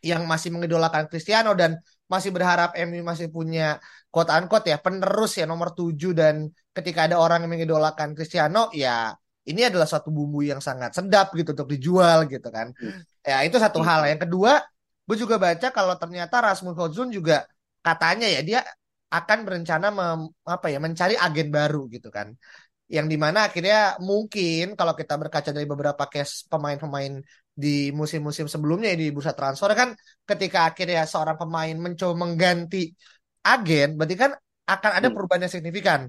yang 0.00 0.24
masih 0.24 0.48
mengidolakan 0.48 1.12
Cristiano 1.12 1.52
dan 1.52 1.76
masih 2.08 2.32
berharap 2.32 2.72
MU 2.88 3.04
masih 3.04 3.28
punya 3.28 3.76
quote 4.08 4.32
unquote 4.32 4.66
ya 4.72 4.80
penerus 4.80 5.36
ya 5.38 5.46
nomor 5.46 5.76
7 5.76 5.94
dan 6.16 6.50
ketika 6.74 7.06
ada 7.06 7.20
orang 7.20 7.44
yang 7.46 7.52
mengidolakan 7.54 8.16
Cristiano 8.16 8.72
ya 8.72 9.12
ini 9.50 9.66
adalah 9.68 9.86
suatu 9.90 10.08
bumbu 10.08 10.40
yang 10.46 10.62
sangat 10.62 10.90
sedap 10.96 11.34
gitu 11.38 11.50
untuk 11.54 11.68
dijual 11.74 12.24
gitu 12.30 12.48
kan. 12.48 12.70
Ya 13.26 13.42
itu 13.46 13.56
satu 13.58 13.82
hmm. 13.82 13.88
hal. 13.88 14.00
Yang 14.10 14.20
kedua, 14.28 14.52
gue 15.06 15.16
juga 15.18 15.36
baca 15.36 15.68
kalau 15.74 15.94
ternyata 15.98 16.36
Rasmus 16.40 16.76
Hojlund 16.78 17.10
juga 17.12 17.44
katanya 17.82 18.26
ya 18.30 18.40
dia 18.46 18.60
akan 19.10 19.38
berencana 19.42 19.86
mem, 19.90 20.20
apa 20.46 20.66
ya 20.70 20.78
mencari 20.78 21.14
agen 21.18 21.48
baru 21.50 21.90
gitu 21.90 22.08
kan. 22.08 22.32
Yang 22.90 23.06
di 23.12 23.16
mana 23.18 23.38
akhirnya 23.50 23.98
mungkin 24.02 24.74
kalau 24.78 24.94
kita 24.94 25.14
berkaca 25.18 25.50
dari 25.54 25.66
beberapa 25.66 26.04
case 26.06 26.46
pemain-pemain 26.50 27.22
di 27.60 27.92
musim-musim 27.92 28.46
sebelumnya 28.48 28.94
di 28.96 29.12
bursa 29.12 29.36
transfer 29.36 29.70
kan 29.76 29.92
ketika 30.24 30.70
akhirnya 30.70 31.04
seorang 31.04 31.36
pemain 31.36 31.76
mencoba 31.76 32.14
mengganti 32.16 32.94
agen 33.44 34.00
berarti 34.00 34.16
kan 34.16 34.30
akan 34.64 34.90
ada 34.96 35.06
hmm. 35.10 35.14
perubahan 35.14 35.42
yang 35.44 35.52
signifikan 35.52 36.00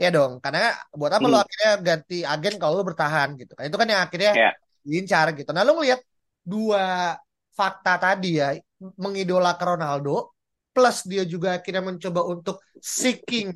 Ya 0.00 0.08
dong, 0.08 0.40
karena 0.40 0.72
buat 0.96 1.12
apa 1.12 1.28
hmm. 1.28 1.32
lo 1.32 1.36
akhirnya 1.44 1.70
ganti 1.84 2.18
agen 2.24 2.56
kalau 2.56 2.80
lo 2.80 2.84
bertahan 2.88 3.36
gitu 3.36 3.52
kan. 3.52 3.68
Itu 3.68 3.76
kan 3.76 3.84
yang 3.92 4.00
akhirnya 4.08 4.32
yeah. 4.32 4.52
diincar 4.80 5.36
gitu. 5.36 5.52
Nah, 5.52 5.60
lo 5.60 5.76
ngeliat 5.76 6.00
dua 6.40 7.12
fakta 7.52 8.00
tadi 8.00 8.40
ya, 8.40 8.56
mengidolakan 8.96 9.76
Ronaldo 9.76 10.32
plus 10.72 11.04
dia 11.04 11.28
juga 11.28 11.60
akhirnya 11.60 11.84
mencoba 11.84 12.24
untuk 12.24 12.64
seeking 12.80 13.52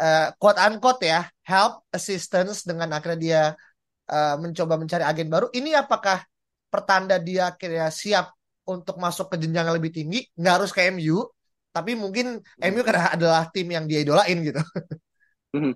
uh, 0.00 0.32
quote 0.40 0.56
unquote 0.56 1.04
ya, 1.04 1.28
help 1.44 1.84
assistance 1.92 2.64
dengan 2.64 2.88
akhirnya 2.96 3.20
dia 3.20 3.42
uh, 4.08 4.40
mencoba 4.40 4.80
mencari 4.80 5.04
agen 5.04 5.28
baru. 5.28 5.52
Ini 5.52 5.84
apakah 5.84 6.24
pertanda 6.72 7.20
dia 7.20 7.52
akhirnya 7.52 7.92
siap 7.92 8.32
untuk 8.64 8.96
masuk 8.96 9.28
ke 9.32 9.36
jenjang 9.36 9.68
yang 9.68 9.76
lebih 9.76 9.92
tinggi? 9.92 10.24
Nggak 10.32 10.54
harus 10.62 10.70
ke 10.72 10.88
MU, 10.88 11.28
tapi 11.76 11.92
mungkin 11.92 12.40
MU 12.40 12.80
karena 12.80 13.12
adalah 13.12 13.52
tim 13.52 13.68
yang 13.68 13.84
dia 13.84 14.00
idolain 14.00 14.40
gitu. 14.40 14.64
Hmm. 15.54 15.74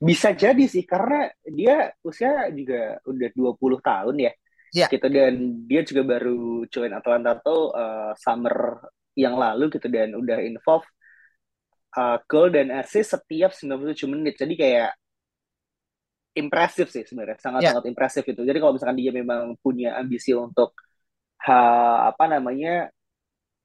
Bisa 0.00 0.32
jadi 0.32 0.64
sih 0.64 0.86
karena 0.88 1.28
dia 1.44 1.92
usia 2.00 2.48
juga 2.54 2.96
udah 3.04 3.28
20 3.36 3.80
tahun 3.84 4.16
ya. 4.16 4.32
Yeah. 4.70 4.88
Gitu 4.88 5.06
dan 5.10 5.34
dia 5.66 5.82
juga 5.82 6.02
baru 6.06 6.64
join 6.70 6.94
Atlanta 6.94 7.36
tuh 7.42 7.74
uh, 7.74 8.14
summer 8.14 8.86
yang 9.18 9.34
lalu 9.34 9.68
gitu 9.74 9.90
dan 9.90 10.14
udah 10.14 10.38
involve 10.40 10.86
uh, 11.98 12.18
goal 12.30 12.48
dan 12.54 12.70
assist 12.70 13.18
setiap 13.18 13.50
97 13.52 14.06
menit. 14.06 14.38
Jadi 14.38 14.54
kayak 14.54 14.94
impresif 16.38 16.86
sih 16.94 17.02
sebenarnya, 17.02 17.42
sangat-sangat 17.42 17.82
yeah. 17.82 17.90
impresif 17.90 18.22
itu. 18.22 18.40
Jadi 18.46 18.58
kalau 18.62 18.72
misalkan 18.78 18.98
dia 18.98 19.10
memang 19.10 19.58
punya 19.58 19.98
ambisi 19.98 20.30
untuk 20.30 20.78
ha, 21.42 22.06
apa 22.14 22.24
namanya 22.30 22.86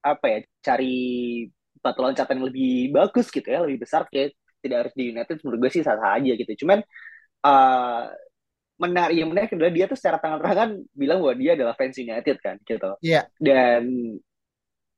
apa 0.01 0.25
ya 0.25 0.39
cari 0.65 0.97
batu 1.77 2.01
loncatan 2.01 2.41
yang 2.41 2.47
lebih 2.49 2.73
bagus 2.89 3.29
gitu 3.29 3.45
ya, 3.45 3.61
lebih 3.61 3.85
besar 3.85 4.09
kayak 4.09 4.33
tidak 4.65 4.77
harus 4.87 4.93
di 4.97 5.13
United 5.13 5.37
menurut 5.45 5.59
gue 5.61 5.71
sih 5.77 5.83
sah-sah 5.85 6.17
aja 6.17 6.31
gitu. 6.33 6.51
Cuman 6.65 6.81
uh, 7.45 8.03
menarik 8.81 9.15
yang 9.15 9.29
menarik 9.31 9.53
adalah 9.55 9.71
dia 9.71 9.85
tuh 9.87 9.97
secara 9.99 10.17
tangan 10.19 10.39
terangan 10.41 10.69
bilang 10.91 11.17
bahwa 11.23 11.35
dia 11.37 11.51
adalah 11.55 11.73
fans 11.77 11.95
United 11.95 12.37
kan 12.41 12.57
gitu. 12.65 12.91
Yeah. 12.99 13.29
dan 13.39 13.85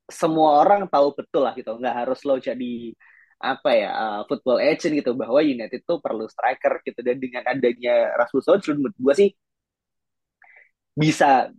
semua 0.07 0.63
orang 0.63 0.87
tahu 0.87 1.13
betul 1.19 1.43
lah 1.43 1.51
gitu 1.51 1.75
nggak 1.75 1.95
harus 2.07 2.23
lo 2.23 2.39
jadi 2.39 2.95
apa 3.37 3.69
ya 3.75 3.89
uh, 3.93 4.21
football 4.25 4.57
agent 4.57 4.97
gitu 4.97 5.13
bahwa 5.13 5.45
United 5.45 5.85
itu 5.85 5.95
perlu 6.01 6.25
striker 6.25 6.81
gitu. 6.81 6.99
Dan 7.05 7.21
dengan 7.21 7.43
adanya 7.45 8.17
Rasmus 8.17 8.45
Højlund 8.49 8.79
menurut 8.81 8.97
gue 8.97 9.13
sih 9.13 9.29
bisa 10.97 11.53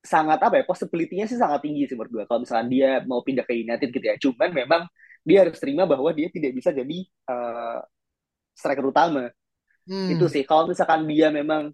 sangat 0.00 0.38
apa 0.40 0.62
ya 0.62 0.64
possibility-nya 0.64 1.26
sih 1.28 1.36
sangat 1.36 1.60
tinggi 1.66 1.90
sih 1.90 1.98
menurut 1.98 2.12
gue. 2.14 2.24
Kalau 2.30 2.40
misalnya 2.46 2.66
dia 2.70 2.90
mau 3.10 3.20
pindah 3.26 3.42
ke 3.42 3.54
United 3.58 3.88
gitu 3.90 4.06
ya. 4.06 4.16
Cuman 4.22 4.50
memang 4.54 4.82
dia 5.24 5.44
harus 5.44 5.58
terima 5.60 5.84
bahwa 5.84 6.10
dia 6.12 6.28
tidak 6.32 6.52
bisa 6.56 6.70
jadi 6.72 6.98
uh, 7.28 7.80
striker 8.56 8.84
utama 8.84 9.28
hmm. 9.88 10.16
itu 10.16 10.26
sih 10.28 10.42
kalau 10.44 10.68
misalkan 10.68 11.04
dia 11.08 11.28
memang 11.28 11.72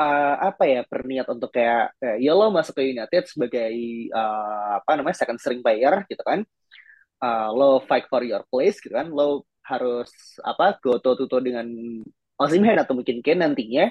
uh, 0.00 0.34
apa 0.40 0.64
ya 0.68 0.80
berniat 0.88 1.26
untuk 1.28 1.52
kayak, 1.52 1.94
kayak 2.00 2.16
ya 2.20 2.32
lo 2.32 2.48
masuk 2.48 2.74
ke 2.80 2.92
United 2.92 3.22
sebagai 3.28 3.74
uh, 4.12 4.80
apa 4.80 4.90
namanya 4.98 5.16
second 5.16 5.38
string 5.38 5.60
player 5.60 6.04
gitu 6.08 6.22
kan 6.24 6.44
uh, 7.22 7.48
lo 7.52 7.84
fight 7.84 8.08
for 8.08 8.24
your 8.24 8.42
place 8.48 8.80
gitu 8.80 8.92
kan 8.92 9.08
lo 9.12 9.46
harus 9.62 10.10
apa 10.42 10.76
go 10.82 10.98
to 10.98 11.14
to, 11.14 11.38
dengan 11.38 11.66
Osimhen 12.34 12.74
atau 12.82 12.98
mungkin 12.98 13.22
Ken 13.22 13.38
nantinya 13.38 13.86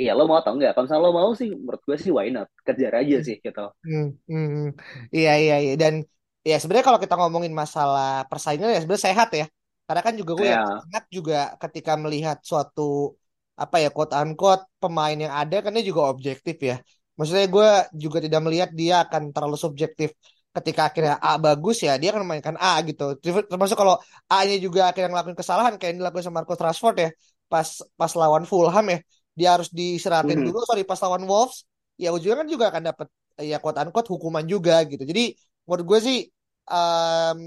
Iya, 0.00 0.16
lo 0.16 0.24
mau 0.24 0.40
atau 0.40 0.56
enggak? 0.56 0.72
Kalau 0.72 0.88
misalnya 0.88 1.04
lo 1.04 1.12
mau 1.12 1.30
sih, 1.36 1.52
menurut 1.52 1.82
gue 1.84 1.96
sih 2.00 2.08
why 2.08 2.32
not? 2.32 2.48
Kejar 2.64 3.04
aja 3.04 3.20
sih 3.20 3.36
gitu. 3.36 3.64
Hmm, 3.84 4.16
hmm, 4.24 4.48
hmm. 4.48 4.68
Iya, 5.12 5.32
iya, 5.36 5.56
iya. 5.60 5.74
Dan 5.76 6.08
ya 6.40 6.56
sebenarnya 6.56 6.86
kalau 6.86 7.00
kita 7.00 7.14
ngomongin 7.20 7.52
masalah 7.52 8.24
persaingan 8.30 8.72
ya 8.72 8.80
sebenarnya 8.82 9.06
sehat 9.08 9.28
ya. 9.36 9.46
Karena 9.86 10.02
kan 10.06 10.14
juga 10.14 10.32
gue 10.38 10.48
yeah. 10.48 10.62
sangat 10.62 11.04
juga 11.10 11.38
ketika 11.58 11.92
melihat 11.98 12.38
suatu 12.46 13.18
apa 13.58 13.76
ya 13.82 13.90
quote 13.92 14.14
unquote 14.16 14.64
pemain 14.80 15.18
yang 15.18 15.34
ada 15.34 15.60
kan 15.60 15.74
dia 15.74 15.84
juga 15.84 16.08
objektif 16.08 16.56
ya. 16.62 16.78
Maksudnya 17.18 17.46
gue 17.50 17.68
juga 17.98 18.18
tidak 18.24 18.40
melihat 18.40 18.70
dia 18.72 19.04
akan 19.04 19.34
terlalu 19.34 19.58
subjektif 19.60 20.14
ketika 20.50 20.90
akhirnya 20.90 21.14
A 21.22 21.38
bagus 21.38 21.78
ya 21.86 21.94
dia 22.00 22.10
akan 22.14 22.22
memainkan 22.24 22.56
A 22.56 22.80
gitu. 22.86 23.18
Termasuk 23.22 23.76
kalau 23.76 23.98
A-nya 24.30 24.56
juga 24.58 24.90
akhirnya 24.90 25.10
ngelakuin 25.12 25.38
kesalahan 25.38 25.74
kayak 25.76 25.90
yang 25.94 25.98
dilakukan 26.06 26.24
sama 26.26 26.42
Marcus 26.42 26.58
Rashford 26.58 26.96
ya 26.98 27.10
pas 27.50 27.68
pas 27.98 28.12
lawan 28.14 28.46
Fulham 28.46 28.86
ya 28.94 28.98
dia 29.34 29.48
harus 29.58 29.68
diseratin 29.74 30.38
mm 30.38 30.42
-hmm. 30.46 30.54
dulu 30.54 30.58
sorry 30.66 30.82
pas 30.86 30.98
lawan 31.02 31.26
Wolves 31.26 31.66
ya 31.98 32.14
ujungnya 32.14 32.46
kan 32.46 32.48
juga 32.48 32.64
akan 32.70 32.82
dapat 32.94 33.06
ya 33.42 33.56
quote 33.58 33.78
unquote 33.82 34.08
hukuman 34.08 34.44
juga 34.46 34.80
gitu. 34.86 35.02
Jadi 35.02 35.34
menurut 35.70 35.86
gue 35.86 36.00
sih 36.02 36.18
um, 36.66 37.38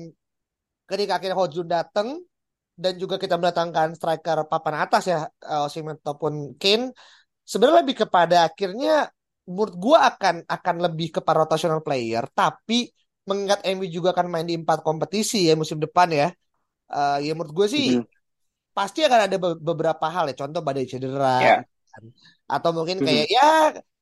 ketika 0.88 1.20
akhirnya 1.20 1.36
Hojun 1.36 1.68
datang 1.68 2.24
dan 2.80 2.96
juga 2.96 3.20
kita 3.20 3.36
mendatangkan 3.36 4.00
striker 4.00 4.48
papan 4.48 4.88
atas 4.88 5.04
ya 5.12 5.28
eh, 5.28 5.66
Osimhen 5.68 6.00
ataupun 6.00 6.56
Kane 6.56 6.96
sebenarnya 7.44 7.84
lebih 7.84 8.08
kepada 8.08 8.48
akhirnya 8.48 9.12
menurut 9.44 9.76
gue 9.76 9.98
akan 10.00 10.36
akan 10.48 10.76
lebih 10.80 11.20
kepada 11.20 11.44
rotational 11.44 11.84
player. 11.84 12.24
Tapi 12.32 12.88
mengingat 13.28 13.68
MU 13.76 13.84
juga 13.92 14.16
akan 14.16 14.32
main 14.32 14.48
di 14.48 14.56
empat 14.56 14.80
kompetisi 14.88 15.52
ya 15.52 15.60
musim 15.60 15.84
depan 15.84 16.08
ya 16.08 16.28
uh, 16.96 17.20
ya 17.20 17.36
menurut 17.36 17.52
gue 17.52 17.68
sih 17.68 17.88
mm 18.00 18.08
-hmm. 18.08 18.72
pasti 18.72 19.04
akan 19.04 19.20
ada 19.28 19.36
beberapa 19.60 20.06
hal 20.08 20.32
ya. 20.32 20.36
Contoh 20.48 20.64
badai 20.64 20.88
cedera 20.88 21.36
yeah 21.44 21.62
atau 22.50 22.70
mungkin 22.76 23.02
hmm. 23.02 23.06
kayak 23.08 23.28
ya 23.30 23.50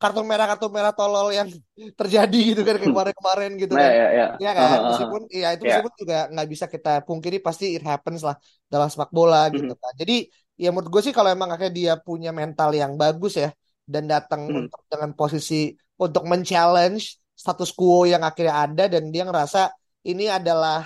kartu 0.02 0.22
merah 0.26 0.46
kartu 0.50 0.68
merah 0.74 0.94
tolol 0.96 1.30
yang 1.30 1.48
terjadi 2.00 2.40
gitu 2.56 2.62
kan 2.66 2.82
kemarin-kemarin 2.82 3.52
gitu 3.60 3.74
kan. 3.78 3.92
Ya, 3.92 4.08
ya, 4.12 4.26
ya. 4.40 4.52
kan 4.56 4.80
meskipun 4.92 5.22
ya 5.30 5.48
itu 5.56 5.64
ya. 5.64 5.80
meskipun 5.80 5.94
juga 6.00 6.18
nggak 6.32 6.48
bisa 6.50 6.66
kita 6.68 6.94
pungkiri 7.06 7.38
pasti 7.40 7.78
it 7.78 7.84
happens 7.86 8.26
lah 8.26 8.36
dalam 8.68 8.88
sepak 8.90 9.12
bola 9.14 9.48
hmm. 9.48 9.54
gitu 9.56 9.74
kan. 9.78 9.94
Jadi 10.00 10.16
ya 10.58 10.70
menurut 10.74 10.90
gue 10.90 11.02
sih 11.06 11.14
kalau 11.16 11.30
emang 11.32 11.50
akhirnya 11.54 11.74
dia 11.74 11.94
punya 12.02 12.32
mental 12.34 12.74
yang 12.74 12.98
bagus 12.98 13.38
ya 13.38 13.50
dan 13.86 14.10
datang 14.10 14.48
hmm. 14.48 14.60
untuk 14.68 14.82
dengan 14.90 15.12
posisi 15.14 15.72
untuk 16.02 16.24
men-challenge 16.26 17.22
status 17.38 17.72
quo 17.74 18.06
yang 18.10 18.22
akhirnya 18.26 18.56
ada 18.70 18.84
dan 18.90 19.10
dia 19.10 19.26
ngerasa 19.26 19.74
ini 20.06 20.30
adalah 20.30 20.86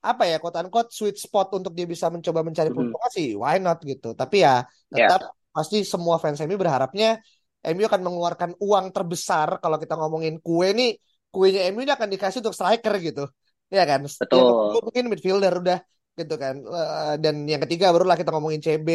apa 0.00 0.24
ya 0.24 0.40
quote 0.40 0.56
unquote 0.56 0.88
sweet 0.88 1.20
spot 1.20 1.52
untuk 1.52 1.76
dia 1.76 1.84
bisa 1.84 2.08
mencoba 2.08 2.40
mencari 2.40 2.72
keuntungan 2.72 3.08
hmm. 3.12 3.16
sih 3.16 3.36
why 3.36 3.60
not 3.60 3.84
gitu 3.84 4.16
tapi 4.16 4.40
ya 4.44 4.64
tetap 4.88 5.28
yeah 5.28 5.38
pasti 5.50 5.82
semua 5.82 6.16
fans 6.22 6.38
MU 6.46 6.56
berharapnya 6.56 7.18
MU 7.60 7.84
akan 7.84 8.00
mengeluarkan 8.00 8.50
uang 8.56 8.86
terbesar 8.94 9.60
kalau 9.60 9.76
kita 9.76 9.94
ngomongin 9.98 10.40
kue 10.40 10.72
nih 10.72 10.96
kuenya 11.30 11.70
MU 11.70 11.84
ini 11.84 11.92
akan 11.92 12.08
dikasih 12.10 12.42
untuk 12.42 12.56
striker 12.56 12.94
gitu. 12.98 13.24
Ya 13.70 13.86
kan? 13.86 14.02
Betul. 14.02 14.74
yang 14.74 14.84
mungkin 14.84 15.04
midfielder 15.12 15.54
udah 15.62 15.78
gitu 16.18 16.34
kan. 16.34 16.58
Eh, 16.58 17.14
dan 17.22 17.46
yang 17.46 17.62
ketiga 17.68 17.94
barulah 17.94 18.18
kita 18.18 18.34
ngomongin 18.34 18.60
CB 18.60 18.88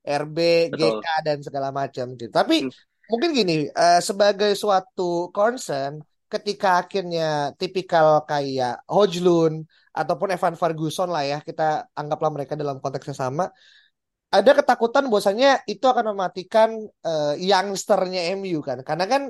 RB 0.00 0.38
betul. 0.72 1.00
GK 1.00 1.06
dan 1.24 1.38
segala 1.40 1.68
macam 1.72 2.06
gitu. 2.18 2.32
Tapi 2.32 2.68
hmm. 2.68 2.72
mungkin 3.08 3.30
gini 3.32 3.56
uh, 3.72 4.00
sebagai 4.00 4.52
suatu 4.58 5.32
concern 5.32 6.00
ketika 6.30 6.86
akhirnya 6.86 7.50
tipikal 7.58 8.22
kayak 8.22 8.86
Hojlund 8.86 9.66
ataupun 9.90 10.30
Evan 10.30 10.54
Ferguson 10.54 11.10
lah 11.10 11.26
ya 11.26 11.38
kita 11.42 11.90
anggaplah 11.90 12.30
mereka 12.30 12.54
dalam 12.54 12.78
konteksnya 12.78 13.18
sama 13.18 13.50
ada 14.30 14.50
ketakutan 14.54 15.10
bahwasanya 15.10 15.66
itu 15.66 15.82
akan 15.82 16.14
mematikan 16.14 16.70
uh, 17.02 17.34
youngsternya 17.34 18.30
MU 18.38 18.62
kan. 18.62 18.78
Karena 18.86 19.04
kan 19.10 19.22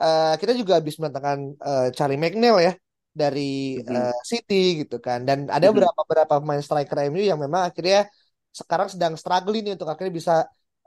uh, 0.00 0.34
kita 0.40 0.56
juga 0.56 0.80
habis 0.80 0.96
mendatangkan 0.96 1.40
uh, 1.60 1.86
Charlie 1.92 2.16
McNeil 2.16 2.56
ya 2.64 2.72
dari 3.12 3.80
uh, 3.84 4.16
City 4.24 4.84
gitu 4.84 4.96
kan. 4.96 5.28
Dan 5.28 5.52
ada 5.52 5.68
beberapa 5.68 5.92
beberapa 6.08 6.34
pemain 6.40 6.64
striker 6.64 7.12
MU 7.12 7.20
yang 7.20 7.36
memang 7.36 7.68
akhirnya 7.68 8.08
sekarang 8.48 8.88
sedang 8.88 9.12
struggling 9.20 9.60
nih 9.60 9.76
untuk 9.76 9.92
akhirnya 9.92 10.14
bisa 10.16 10.34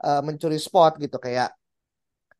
uh, 0.02 0.20
mencuri 0.26 0.58
spot 0.58 0.98
gitu. 0.98 1.22
Kayak 1.22 1.54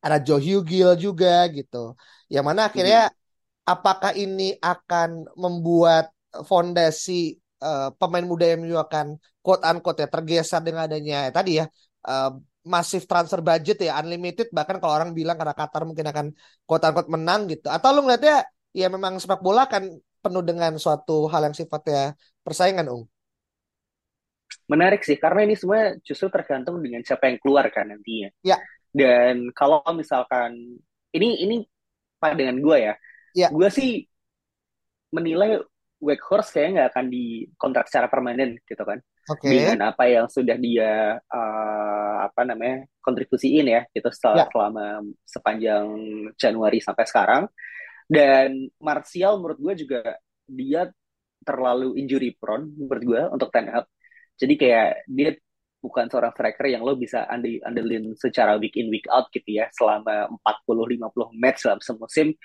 ada 0.02 0.18
Joe 0.18 0.42
Hugill 0.42 0.98
juga 0.98 1.46
gitu. 1.54 1.94
Yang 2.26 2.44
mana 2.44 2.66
akhirnya 2.66 3.14
apakah 3.62 4.18
ini 4.18 4.58
akan 4.58 5.30
membuat 5.38 6.10
fondasi 6.42 7.38
uh, 7.62 7.88
pemain 7.96 8.24
muda 8.24 8.44
MU 8.56 8.76
akan 8.76 9.16
quote 9.44 9.62
unquote 9.64 10.00
ya 10.02 10.08
tergeser 10.08 10.60
dengan 10.64 10.88
adanya 10.88 11.28
ya, 11.28 11.32
tadi 11.32 11.50
ya 11.60 11.66
uh, 12.08 12.30
masif 12.60 13.08
transfer 13.08 13.40
budget 13.40 13.80
ya 13.88 13.96
unlimited 14.00 14.52
bahkan 14.52 14.76
kalau 14.76 14.92
orang 15.00 15.10
bilang 15.16 15.40
karena 15.40 15.56
Qatar 15.56 15.88
mungkin 15.88 16.04
akan 16.12 16.26
quote 16.68 16.84
unquote 16.84 17.10
menang 17.12 17.48
gitu. 17.48 17.72
Atau 17.72 17.96
lu 17.96 18.04
ngeliatnya 18.04 18.44
ya 18.76 18.86
memang 18.92 19.16
sepak 19.16 19.40
bola 19.40 19.64
kan 19.66 19.88
penuh 20.20 20.44
dengan 20.44 20.76
suatu 20.76 21.26
hal 21.32 21.48
yang 21.48 21.56
sifatnya 21.56 22.12
persaingan 22.44 22.86
Ung? 22.92 23.04
Menarik 24.68 25.02
sih 25.02 25.16
karena 25.16 25.48
ini 25.48 25.56
semua 25.56 25.96
justru 26.04 26.28
tergantung 26.28 26.78
dengan 26.78 27.00
siapa 27.02 27.26
yang 27.26 27.40
keluar 27.40 27.66
kan 27.72 27.88
nantinya. 27.88 28.30
Ya. 28.44 28.60
Dan 28.90 29.54
kalau 29.54 29.80
misalkan 29.94 30.78
ini 31.10 31.28
ini 31.42 31.56
dengan 32.20 32.60
gue 32.60 32.76
ya, 32.76 32.94
ya. 33.32 33.48
gue 33.48 33.68
sih 33.72 34.04
menilai 35.14 35.58
Weghorst 36.00 36.56
kayaknya 36.56 36.70
nggak 36.72 36.90
akan 36.96 37.06
dikontrak 37.12 37.86
secara 37.92 38.06
permanen 38.08 38.56
gitu 38.64 38.82
kan 38.82 38.98
okay. 39.28 39.52
dengan 39.52 39.92
apa 39.92 40.08
yang 40.08 40.26
sudah 40.26 40.56
dia 40.56 41.20
uh, 41.20 42.16
apa 42.24 42.40
namanya 42.48 42.88
kontribusiin 43.04 43.68
ya 43.68 43.84
gitu 43.92 44.08
setelah 44.08 44.44
yeah. 44.44 44.48
selama 44.48 44.86
sepanjang 45.28 45.86
Januari 46.40 46.80
sampai 46.80 47.04
sekarang 47.04 47.44
dan 48.08 48.72
Martial 48.80 49.38
menurut 49.38 49.60
gue 49.60 49.74
juga 49.86 50.00
dia 50.48 50.88
terlalu 51.44 52.00
injury 52.00 52.34
prone 52.34 52.72
menurut 52.74 53.04
gue 53.04 53.22
untuk 53.36 53.48
Ten 53.52 53.68
Hag 53.68 53.86
jadi 54.40 54.54
kayak 54.56 54.90
dia 55.04 55.30
bukan 55.80 56.12
seorang 56.12 56.32
striker 56.36 56.68
yang 56.68 56.84
lo 56.84 56.92
bisa 56.92 57.24
andelin 57.28 58.12
secara 58.16 58.60
week 58.60 58.76
in 58.76 58.92
week 58.92 59.08
out 59.08 59.32
gitu 59.32 59.60
ya 59.60 59.72
selama 59.72 60.28
40-50 60.68 61.40
match 61.40 61.64
dalam 61.64 61.80
semusim 61.80 62.36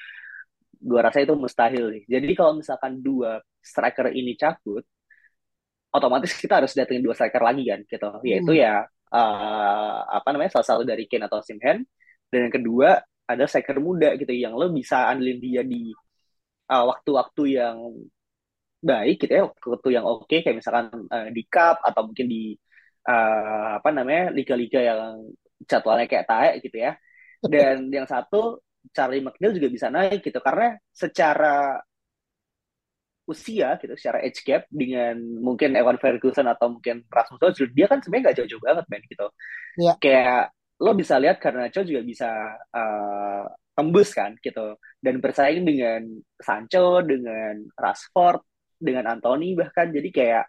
gue 0.79 0.99
rasa 0.99 1.23
itu 1.23 1.33
mustahil 1.37 1.85
nih. 1.91 2.03
Jadi 2.09 2.33
kalau 2.37 2.57
misalkan 2.59 2.99
dua 2.99 3.41
striker 3.63 4.11
ini 4.11 4.35
cabut, 4.35 4.83
otomatis 5.95 6.35
kita 6.35 6.59
harus 6.63 6.75
datengin 6.75 7.03
dua 7.03 7.15
striker 7.15 7.41
lagi 7.41 7.63
kan, 7.67 7.79
gitu. 7.87 8.09
Yaitu 8.27 8.53
hmm. 8.55 8.61
ya 8.61 8.75
uh, 9.11 9.97
apa 10.09 10.27
namanya 10.35 10.59
salah 10.59 10.67
satu 10.75 10.83
dari 10.83 11.07
Kane 11.07 11.27
atau 11.27 11.39
Simhen, 11.39 11.87
dan 12.29 12.39
yang 12.49 12.53
kedua 12.53 12.99
ada 13.25 13.43
striker 13.49 13.79
muda 13.81 14.13
gitu 14.19 14.31
yang 14.35 14.53
lo 14.53 14.69
bisa 14.69 15.09
andelin 15.09 15.39
dia 15.41 15.61
di 15.65 15.89
uh, 16.69 16.85
waktu-waktu 16.91 17.41
uh, 17.41 17.51
yang 17.57 17.77
baik 18.85 19.17
gitu 19.25 19.33
ya, 19.33 19.43
waktu 19.49 19.89
yang 19.97 20.05
oke 20.05 20.29
okay, 20.29 20.45
kayak 20.45 20.61
misalkan 20.61 20.87
uh, 21.09 21.29
di 21.33 21.43
cup 21.49 21.81
atau 21.81 22.05
mungkin 22.05 22.27
di 22.29 22.53
uh, 23.09 23.81
apa 23.81 23.89
namanya 23.89 24.29
liga-liga 24.33 24.79
yang 24.81 25.33
jadwalnya 25.65 26.05
kayak 26.09 26.27
tae 26.29 26.49
gitu 26.61 26.77
ya. 26.77 26.93
Dan 27.53 27.93
yang 27.93 28.09
satu 28.09 28.64
Charlie 28.91 29.23
McNeil 29.23 29.55
juga 29.57 29.69
bisa 29.71 29.87
naik 29.89 30.21
gitu. 30.21 30.39
Karena 30.43 30.75
secara 30.91 31.79
usia 33.25 33.73
gitu 33.81 33.97
secara 33.97 34.21
age 34.21 34.45
gap 34.45 34.69
dengan 34.69 35.17
mungkin 35.41 35.73
Evan 35.73 35.97
Ferguson 35.97 36.45
atau 36.45 36.77
mungkin 36.77 37.01
Rasmus 37.09 37.41
Højlund 37.41 37.73
dia 37.73 37.89
kan 37.89 37.97
sebenarnya 37.97 38.23
nggak 38.29 38.37
jauh-jauh 38.37 38.63
banget 38.63 38.85
men 38.85 39.03
gitu. 39.09 39.27
Ya. 39.81 39.93
kayak 39.97 40.53
lo 40.79 40.91
bisa 40.93 41.15
lihat 41.17 41.41
karena 41.41 41.71
Cho 41.73 41.81
juga 41.87 42.05
bisa 42.05 42.29
uh, 42.69 43.45
tembus 43.73 44.13
kan 44.13 44.37
gitu. 44.39 44.77
Dan 45.01 45.19
bersaing 45.19 45.65
dengan 45.65 46.05
Sancho 46.37 47.01
dengan 47.01 47.65
Rashford 47.73 48.41
dengan 48.77 49.09
Anthony 49.09 49.57
bahkan. 49.57 49.89
Jadi 49.89 50.09
kayak 50.13 50.45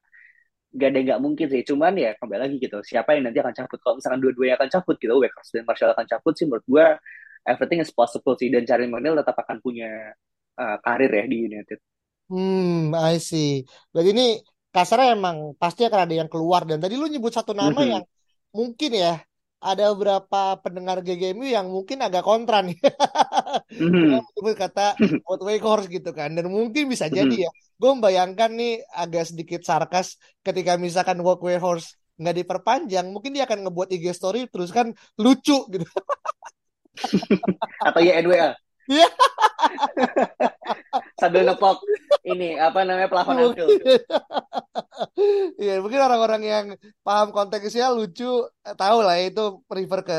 gak 0.77 0.89
ada 0.93 1.01
nggak 1.01 1.21
mungkin 1.25 1.47
sih. 1.49 1.63
Cuman 1.65 1.97
ya 1.97 2.13
kembali 2.21 2.41
lagi 2.45 2.57
gitu 2.61 2.79
siapa 2.85 3.17
yang 3.17 3.31
nanti 3.31 3.41
akan 3.41 3.55
cabut? 3.57 3.79
Kalau 3.81 3.95
misalkan 3.99 4.21
dua-duanya 4.21 4.55
akan 4.61 4.69
cabut 4.69 4.97
gitu 5.01 5.15
Weghorst 5.17 5.51
dan 5.55 5.65
Martial 5.65 5.91
akan 5.97 6.07
cabut 6.07 6.35
sih 6.37 6.45
menurut 6.45 6.67
gue 6.69 6.87
everything 7.51 7.81
is 7.85 7.91
possible 7.95 8.35
sih 8.41 8.49
dan 8.55 8.63
Charlie 8.69 8.91
McNeil 8.91 9.17
tetap 9.21 9.37
akan 9.43 9.59
punya 9.65 9.89
uh, 10.61 10.77
karir 10.85 11.11
ya 11.11 11.25
di 11.31 11.37
United. 11.49 11.79
Hmm, 12.31 12.91
I 13.11 13.15
see. 13.29 13.47
Berarti 13.93 14.11
ini 14.15 14.25
kasarnya 14.75 15.09
emang 15.17 15.37
pasti 15.63 15.81
akan 15.87 16.01
ada 16.05 16.15
yang 16.21 16.31
keluar 16.33 16.61
dan 16.69 16.79
tadi 16.83 16.95
lu 17.01 17.07
nyebut 17.13 17.33
satu 17.39 17.53
nama 17.55 17.81
yang 17.93 18.03
Mhm, 18.03 18.07
mungkin 18.59 18.91
ya 19.03 19.09
ada 19.63 19.83
beberapa 19.95 20.37
pendengar 20.65 20.97
GGMU 21.07 21.47
yang 21.57 21.67
mungkin 21.77 21.99
agak 22.07 22.23
kontra 22.29 22.57
nih 22.67 22.77
mhm, 23.81 24.21
menyebut 24.37 24.57
kata 24.59 24.83
Wout 25.27 25.43
Weghorst 25.47 25.87
gitu 25.91 26.11
kan 26.19 26.31
dan 26.37 26.47
mungkin 26.53 26.85
bisa 26.93 27.07
jadi 27.09 27.35
mhm. 27.35 27.45
ya 27.47 27.51
gue 27.81 27.91
membayangkan 27.97 28.51
nih 28.61 28.73
agak 29.03 29.25
sedikit 29.31 29.61
sarkas 29.69 30.07
ketika 30.47 30.73
misalkan 30.85 31.19
Wout 31.25 31.41
Weghorst 31.47 31.97
nggak 32.21 32.37
diperpanjang 32.45 33.07
mungkin 33.13 33.33
dia 33.37 33.45
akan 33.49 33.59
ngebuat 33.69 33.89
IG 33.93 34.05
story 34.17 34.41
terus 34.53 34.71
kan 34.77 34.93
lucu 35.21 35.57
gitu 35.73 35.85
Atau 37.87 38.01
ya 38.03 38.21
YNWA 38.21 38.51
Iya, 38.87 39.11
sambil 41.21 41.43
nepok 41.43 41.83
ini 42.23 42.55
apa 42.55 42.87
namanya 42.87 43.11
plafon 43.11 43.43
Anfield. 43.43 43.83
Iya, 45.61 45.83
mungkin 45.83 46.01
orang-orang 46.01 46.43
yang 46.47 46.67
paham 47.03 47.29
konteksnya 47.35 47.91
lucu 47.93 48.47
eh, 48.67 48.75
tahu 48.79 48.99
lah 49.05 49.19
itu 49.21 49.61
refer 49.67 50.01
ke 50.07 50.19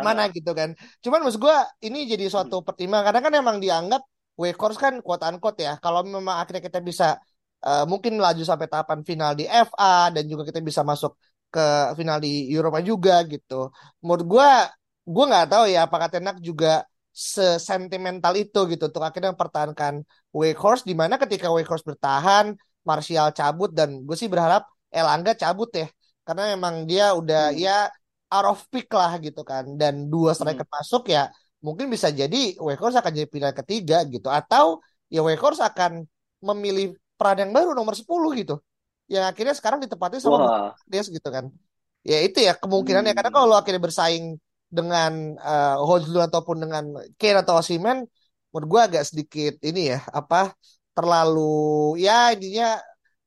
mana 0.00 0.24
Uh, 0.24 0.32
gitu 0.32 0.50
kan. 0.56 0.72
Cuman 1.04 1.20
maksud 1.20 1.40
gue 1.42 1.56
ini 1.84 2.08
jadi 2.08 2.24
suatu 2.32 2.64
pertimbangan 2.64 3.12
karena 3.12 3.20
kan 3.20 3.34
emang 3.36 3.56
dianggap 3.60 4.02
Weghorst 4.40 4.80
kan 4.80 4.94
quote 5.04 5.20
unquote 5.28 5.60
ya. 5.60 5.76
Kalau 5.84 6.00
memang 6.06 6.40
akhirnya 6.40 6.64
kita 6.64 6.80
bisa 6.80 7.20
eh, 7.66 7.84
mungkin 7.90 8.16
melaju 8.16 8.42
sampai 8.46 8.66
tahapan 8.72 9.00
final 9.04 9.36
di 9.36 9.44
FA 9.44 10.08
dan 10.14 10.24
juga 10.30 10.48
kita 10.48 10.64
bisa 10.64 10.80
masuk 10.80 11.12
ke 11.52 11.92
final 11.98 12.16
di 12.24 12.48
Eropa 12.48 12.80
juga 12.80 13.20
gitu. 13.28 13.68
Menurut 14.00 14.24
gue, 14.24 14.50
gue 15.02 15.24
nggak 15.26 15.46
tahu 15.50 15.64
ya 15.66 15.86
apakah 15.86 16.08
Tenak 16.08 16.38
juga 16.38 16.86
sesentimental 17.12 18.32
itu 18.40 18.60
gitu 18.72 18.88
untuk 18.88 19.04
akhirnya 19.04 19.36
mempertahankan 19.36 20.00
Weghorst 20.32 20.88
di 20.88 20.96
mana 20.96 21.20
ketika 21.20 21.52
Weghorst 21.52 21.84
bertahan, 21.84 22.56
Martial 22.82 23.30
cabut 23.36 23.70
dan 23.70 24.02
gue 24.02 24.16
sih 24.16 24.32
berharap 24.32 24.64
Elangga 24.88 25.36
cabut 25.36 25.68
ya. 25.76 25.86
Karena 26.24 26.56
memang 26.56 26.88
dia 26.88 27.12
udah 27.12 27.52
hmm, 27.52 27.60
ya 27.60 27.92
out 28.32 28.46
of 28.56 28.60
pick 28.72 28.88
lah 28.92 29.20
gitu 29.20 29.44
kan. 29.44 29.76
Dan 29.76 30.08
dua 30.08 30.32
hmm. 30.32 30.38
striker 30.40 30.66
masuk 30.68 31.12
ya 31.12 31.28
mungkin 31.60 31.92
bisa 31.92 32.08
jadi 32.08 32.56
Weghorst 32.56 32.96
akan 32.96 33.12
jadi 33.12 33.28
pilihan 33.28 33.56
ketiga 33.60 34.08
gitu. 34.08 34.32
Atau 34.32 34.80
ya 35.12 35.20
Weghorst 35.20 35.60
akan 35.60 36.08
memilih 36.40 36.96
peran 37.20 37.38
yang 37.44 37.52
baru 37.52 37.76
nomor 37.76 37.92
10 37.92 38.08
gitu. 38.40 38.56
Yang 39.06 39.24
akhirnya 39.36 39.54
sekarang 39.54 39.78
ditempati 39.84 40.16
sama 40.16 40.36
Fernandes 40.40 41.06
gitu 41.12 41.28
kan. 41.28 41.52
Ya 42.02 42.24
itu 42.24 42.40
ya 42.40 42.56
kemungkinannya. 42.56 43.12
Karena 43.12 43.30
hmm. 43.30 43.38
kalau 43.38 43.54
akhirnya 43.54 43.82
bersaing 43.84 44.40
dengan 44.72 45.36
uh, 45.36 45.76
Hojlund 45.84 46.32
ataupun 46.32 46.56
dengan 46.64 46.84
Kane 47.20 47.44
atau 47.44 47.60
Osimhen 47.60 48.08
menurut 48.52 48.68
gue 48.72 48.80
agak 48.80 49.04
sedikit 49.04 49.54
ini 49.60 49.92
ya 49.92 50.00
apa 50.08 50.56
terlalu 50.96 52.00
ya 52.00 52.32
intinya 52.32 52.80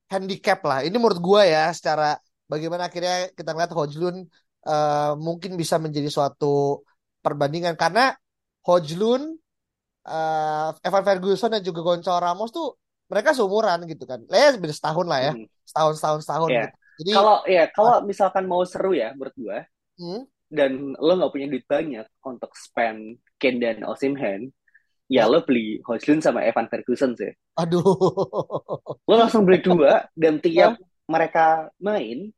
handicap 0.10 0.60
lah 0.66 0.82
ini 0.82 0.98
menurut 0.98 1.22
gue 1.22 1.42
ya 1.46 1.70
secara 1.70 2.18
bagaimana 2.50 2.90
akhirnya 2.90 3.30
kita 3.38 3.54
lihat 3.54 3.72
Hojlund 3.74 4.25
uh, 4.66 5.14
mungkin 5.18 5.54
bisa 5.54 5.78
menjadi 5.78 6.10
suatu 6.10 6.82
perbandingan 7.22 7.78
karena 7.78 8.18
Hojlund 8.66 9.38
uh, 10.06 10.70
Evan 10.82 11.04
Ferguson 11.06 11.54
dan 11.54 11.62
juga 11.62 11.82
Gonçalo 11.86 12.22
Ramos 12.22 12.50
tuh 12.50 12.78
mereka 13.06 13.38
seumuran 13.38 13.86
gitu 13.86 14.06
kan. 14.10 14.22
Ya 14.30 14.54
beda 14.58 14.74
setahun 14.74 15.06
lah 15.06 15.20
ya. 15.22 15.34
hmm. 15.38 15.46
Setahun 15.66 15.94
setahun 16.02 16.20
setahun 16.25 16.50
Ya, 16.50 16.66
gitu. 16.66 16.78
Jadi 16.96 17.12
kalau 17.12 17.38
ya 17.46 17.64
kalau 17.70 17.96
misalkan 18.08 18.44
mau 18.48 18.64
seru 18.64 18.96
ya 18.96 19.12
menurut 19.14 19.36
gua 19.36 19.68
hmm, 20.00 20.22
dan 20.50 20.94
lo 20.98 21.14
nggak 21.18 21.34
punya 21.34 21.48
duit 21.50 21.66
banyak 21.66 22.08
untuk 22.24 22.52
spend 22.54 23.20
Kane 23.42 23.60
dan 23.60 23.84
Osimhen, 23.84 24.54
ya 25.10 25.30
lo 25.30 25.46
beli 25.46 25.82
Hojlund 25.86 26.22
sama 26.22 26.46
Evan 26.46 26.70
Ferguson 26.70 27.14
sih. 27.18 27.34
aduh. 27.56 27.84
Lo 29.06 29.16
langsung 29.16 29.46
beli 29.46 29.62
dua 29.62 30.10
dan 30.18 30.42
tiap 30.42 30.78
mereka 31.06 31.70
main, 31.78 32.34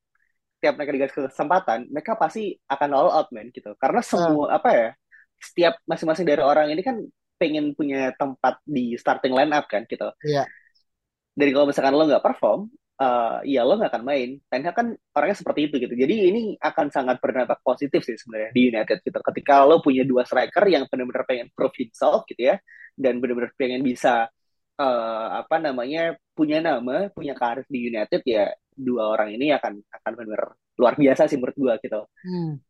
tiap 0.59 0.75
mereka 0.75 0.91
dikasih 0.93 1.31
kesempatan, 1.31 1.87
mereka 1.89 2.19
pasti 2.19 2.57
akan 2.67 2.89
all 2.93 3.09
out 3.13 3.29
man 3.31 3.49
gitu. 3.53 3.73
Karena 3.79 4.01
semua 4.03 4.51
apa 4.57 4.69
ya, 4.73 4.89
setiap 5.37 5.73
masing-masing 5.87 6.25
dari 6.27 6.43
orang 6.43 6.67
ini 6.73 6.81
kan 6.83 6.97
pengen 7.37 7.77
punya 7.77 8.11
tempat 8.17 8.57
di 8.65 8.97
starting 8.97 9.31
line 9.31 9.53
up 9.53 9.69
kan 9.69 9.85
gitu. 9.85 10.09
Iya. 10.25 10.49
Dari 11.37 11.53
kalau 11.53 11.69
misalkan 11.69 11.93
lo 11.93 12.03
nggak 12.09 12.25
perform, 12.25 12.67
uh, 13.01 13.39
ya 13.45 13.61
lo 13.63 13.77
nggak 13.77 13.91
akan 13.93 14.03
main. 14.03 14.29
Ten 14.49 14.65
Hag 14.65 14.75
kan 14.75 14.87
orangnya 15.13 15.37
seperti 15.37 15.59
itu 15.69 15.75
gitu. 15.81 15.93
Jadi 15.93 16.15
ini 16.29 16.41
akan 16.57 16.87
sangat 16.89 17.17
berdampak 17.21 17.61
positif 17.61 18.01
sih 18.03 18.17
sebenarnya 18.17 18.51
di 18.53 18.61
United 18.73 18.97
gitu. 19.05 19.19
Ketika 19.21 19.63
lo 19.65 19.79
punya 19.81 20.03
dua 20.03 20.25
striker 20.25 20.65
yang 20.69 20.85
benar-benar 20.89 21.23
pengen 21.29 21.47
prove 21.53 21.75
himself 21.77 22.25
gitu 22.29 22.53
ya, 22.53 22.55
dan 22.97 23.21
benar-benar 23.21 23.53
pengen 23.55 23.81
bisa 23.85 24.27
uh, 24.81 25.27
apa 25.41 25.55
namanya 25.61 26.17
punya 26.33 26.61
nama, 26.61 27.09
punya 27.13 27.33
karir 27.37 27.65
di 27.69 27.89
United 27.89 28.21
ya 28.25 28.51
dua 28.77 29.17
orang 29.17 29.33
ini 29.33 29.49
akan 29.53 29.81
akan 29.81 30.11
benar-benar 30.13 30.53
luar 30.77 30.93
biasa 30.93 31.25
sih 31.25 31.37
menurut 31.37 31.57
gua 31.57 31.73
gitu. 31.81 32.01
Hmm. 32.25 32.61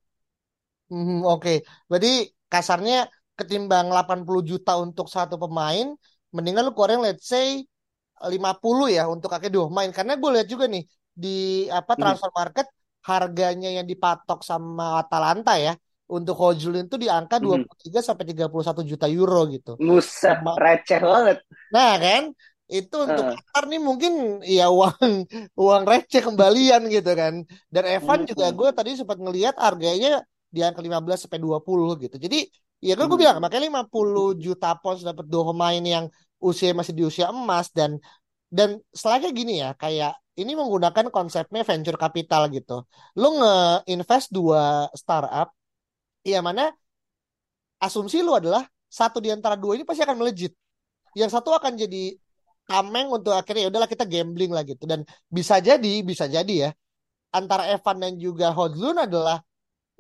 Hmm, 0.87 1.19
oke. 1.27 1.67
Berarti 1.91 2.31
kasarnya 2.47 3.11
ketimbang 3.35 3.91
80 3.91 4.39
juta 4.47 4.79
untuk 4.79 5.11
satu 5.11 5.35
pemain, 5.35 5.91
mendingan 6.31 6.63
lu 6.63 6.71
keluarin 6.71 7.03
let's 7.03 7.27
say 7.27 7.67
50 8.33 8.85
ya 8.97 9.01
untuk 9.13 9.29
kakek 9.33 9.51
dua 9.55 9.65
main 9.77 9.91
karena 9.97 10.13
gue 10.21 10.29
lihat 10.35 10.47
juga 10.53 10.65
nih 10.73 10.83
di 11.23 11.27
apa 11.79 11.93
Mhm. 11.97 12.01
transfer 12.01 12.31
market 12.39 12.65
harganya 13.09 13.69
yang 13.77 13.85
dipatok 13.91 14.39
sama 14.49 14.83
Atalanta 15.01 15.51
ya 15.65 15.71
untuk 16.15 16.35
Hojlund 16.41 16.87
itu 16.89 16.97
di 17.03 17.07
angka 17.17 17.35
dua 17.45 17.55
Mhm. 17.55 17.63
puluh 17.63 17.77
tiga 17.83 17.99
sampai 18.07 18.25
31 18.29 18.81
juta 18.91 19.05
euro 19.17 19.39
gitu. 19.55 19.71
Muset, 19.87 20.37
Sama- 20.37 20.59
receh 20.63 20.99
banget. 21.09 21.37
Nah 21.73 21.91
kan 22.03 22.23
itu 22.67 22.95
untuk 23.07 23.23
Uh, 23.23 23.31
Qatar 23.31 23.63
nih 23.71 23.79
mungkin 23.87 24.11
ya 24.43 24.63
uang 24.77 24.95
uang 25.63 25.83
receh 25.91 26.21
kembalian 26.27 26.81
gitu 26.95 27.11
kan. 27.21 27.33
Dan 27.73 27.83
Evan 27.95 28.19
juga 28.29 28.45
mhm. 28.45 28.57
gue 28.57 28.69
tadi 28.77 28.89
sempat 28.99 29.17
ngelihat 29.23 29.55
harganya 29.65 30.09
di 30.55 30.59
angka 30.67 30.81
15 30.83 31.19
sampai 31.27 31.39
20 31.45 31.91
gitu. 32.03 32.15
Jadi 32.25 32.37
ya 32.87 32.93
kan 32.97 33.05
gue 33.09 33.17
bilang 33.19 33.37
Mhm. 33.37 33.43
makanya 33.43 33.63
50 33.71 34.35
juta 34.45 34.67
pounds 34.81 35.01
dapat 35.07 35.25
dua 35.31 35.43
pemain 35.51 35.83
yang 35.83 36.05
usia 36.39 36.71
masih 36.77 36.93
di 36.97 37.03
usia 37.09 37.27
emas 37.33 37.67
dan 37.73 37.97
dan 38.49 38.69
selagi 38.95 39.27
gini 39.35 39.59
ya 39.63 39.75
kayak 39.75 40.13
ini 40.39 40.53
menggunakan 40.53 41.09
konsepnya 41.15 41.61
venture 41.65 41.97
capital 41.97 42.47
gitu. 42.53 42.85
Lu 43.19 43.27
nge-invest 43.41 44.27
dua 44.33 44.87
startup 44.93 45.49
yang 46.25 46.43
mana 46.45 46.69
asumsi 47.81 48.21
lu 48.25 48.33
adalah 48.37 48.65
satu 48.87 49.17
di 49.19 49.29
antara 49.33 49.55
dua 49.59 49.75
ini 49.77 49.83
pasti 49.87 50.01
akan 50.05 50.17
melejit. 50.21 50.53
Yang 51.17 51.31
satu 51.39 51.51
akan 51.55 51.73
jadi 51.77 52.15
tameng 52.67 53.07
untuk 53.11 53.33
akhirnya 53.35 53.67
ya 53.67 53.69
udahlah 53.73 53.89
kita 53.91 54.05
gambling 54.07 54.51
lah 54.55 54.63
gitu 54.67 54.83
dan 54.91 55.01
bisa 55.31 55.57
jadi 55.63 55.93
bisa 56.03 56.25
jadi 56.27 56.53
ya 56.67 56.69
antara 57.33 57.67
Evan 57.73 57.97
dan 58.03 58.13
juga 58.19 58.51
Hodlun 58.55 58.97
adalah 58.97 59.41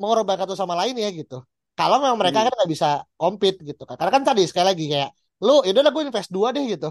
mengorbankan 0.01 0.47
satu 0.47 0.55
sama 0.57 0.75
lain 0.79 0.95
ya 0.99 1.09
gitu. 1.13 1.43
Kalau 1.77 1.97
memang 2.03 2.19
mereka 2.21 2.43
Mhm. 2.43 2.45
kan 2.47 2.53
nggak 2.57 2.71
bisa 2.73 2.87
compete 3.19 3.59
gitu 3.65 3.83
kan. 3.87 3.95
Karena 3.99 4.13
kan 4.17 4.23
tadi 4.29 4.41
sekali 4.49 4.67
lagi 4.71 4.85
kayak 4.93 5.11
lu 5.45 5.61
ya 5.65 5.69
udahlah 5.73 5.91
gue 5.95 6.03
invest 6.07 6.29
dua 6.33 6.47
deh 6.55 6.63
gitu. 6.73 6.89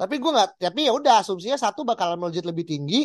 Tapi 0.00 0.14
gue 0.22 0.30
nggak 0.34 0.48
tapi 0.58 0.80
ya 0.88 0.92
udah 0.98 1.12
asumsinya 1.22 1.58
satu 1.60 1.80
bakal 1.84 2.16
melejit 2.20 2.44
lebih 2.48 2.64
tinggi, 2.64 2.96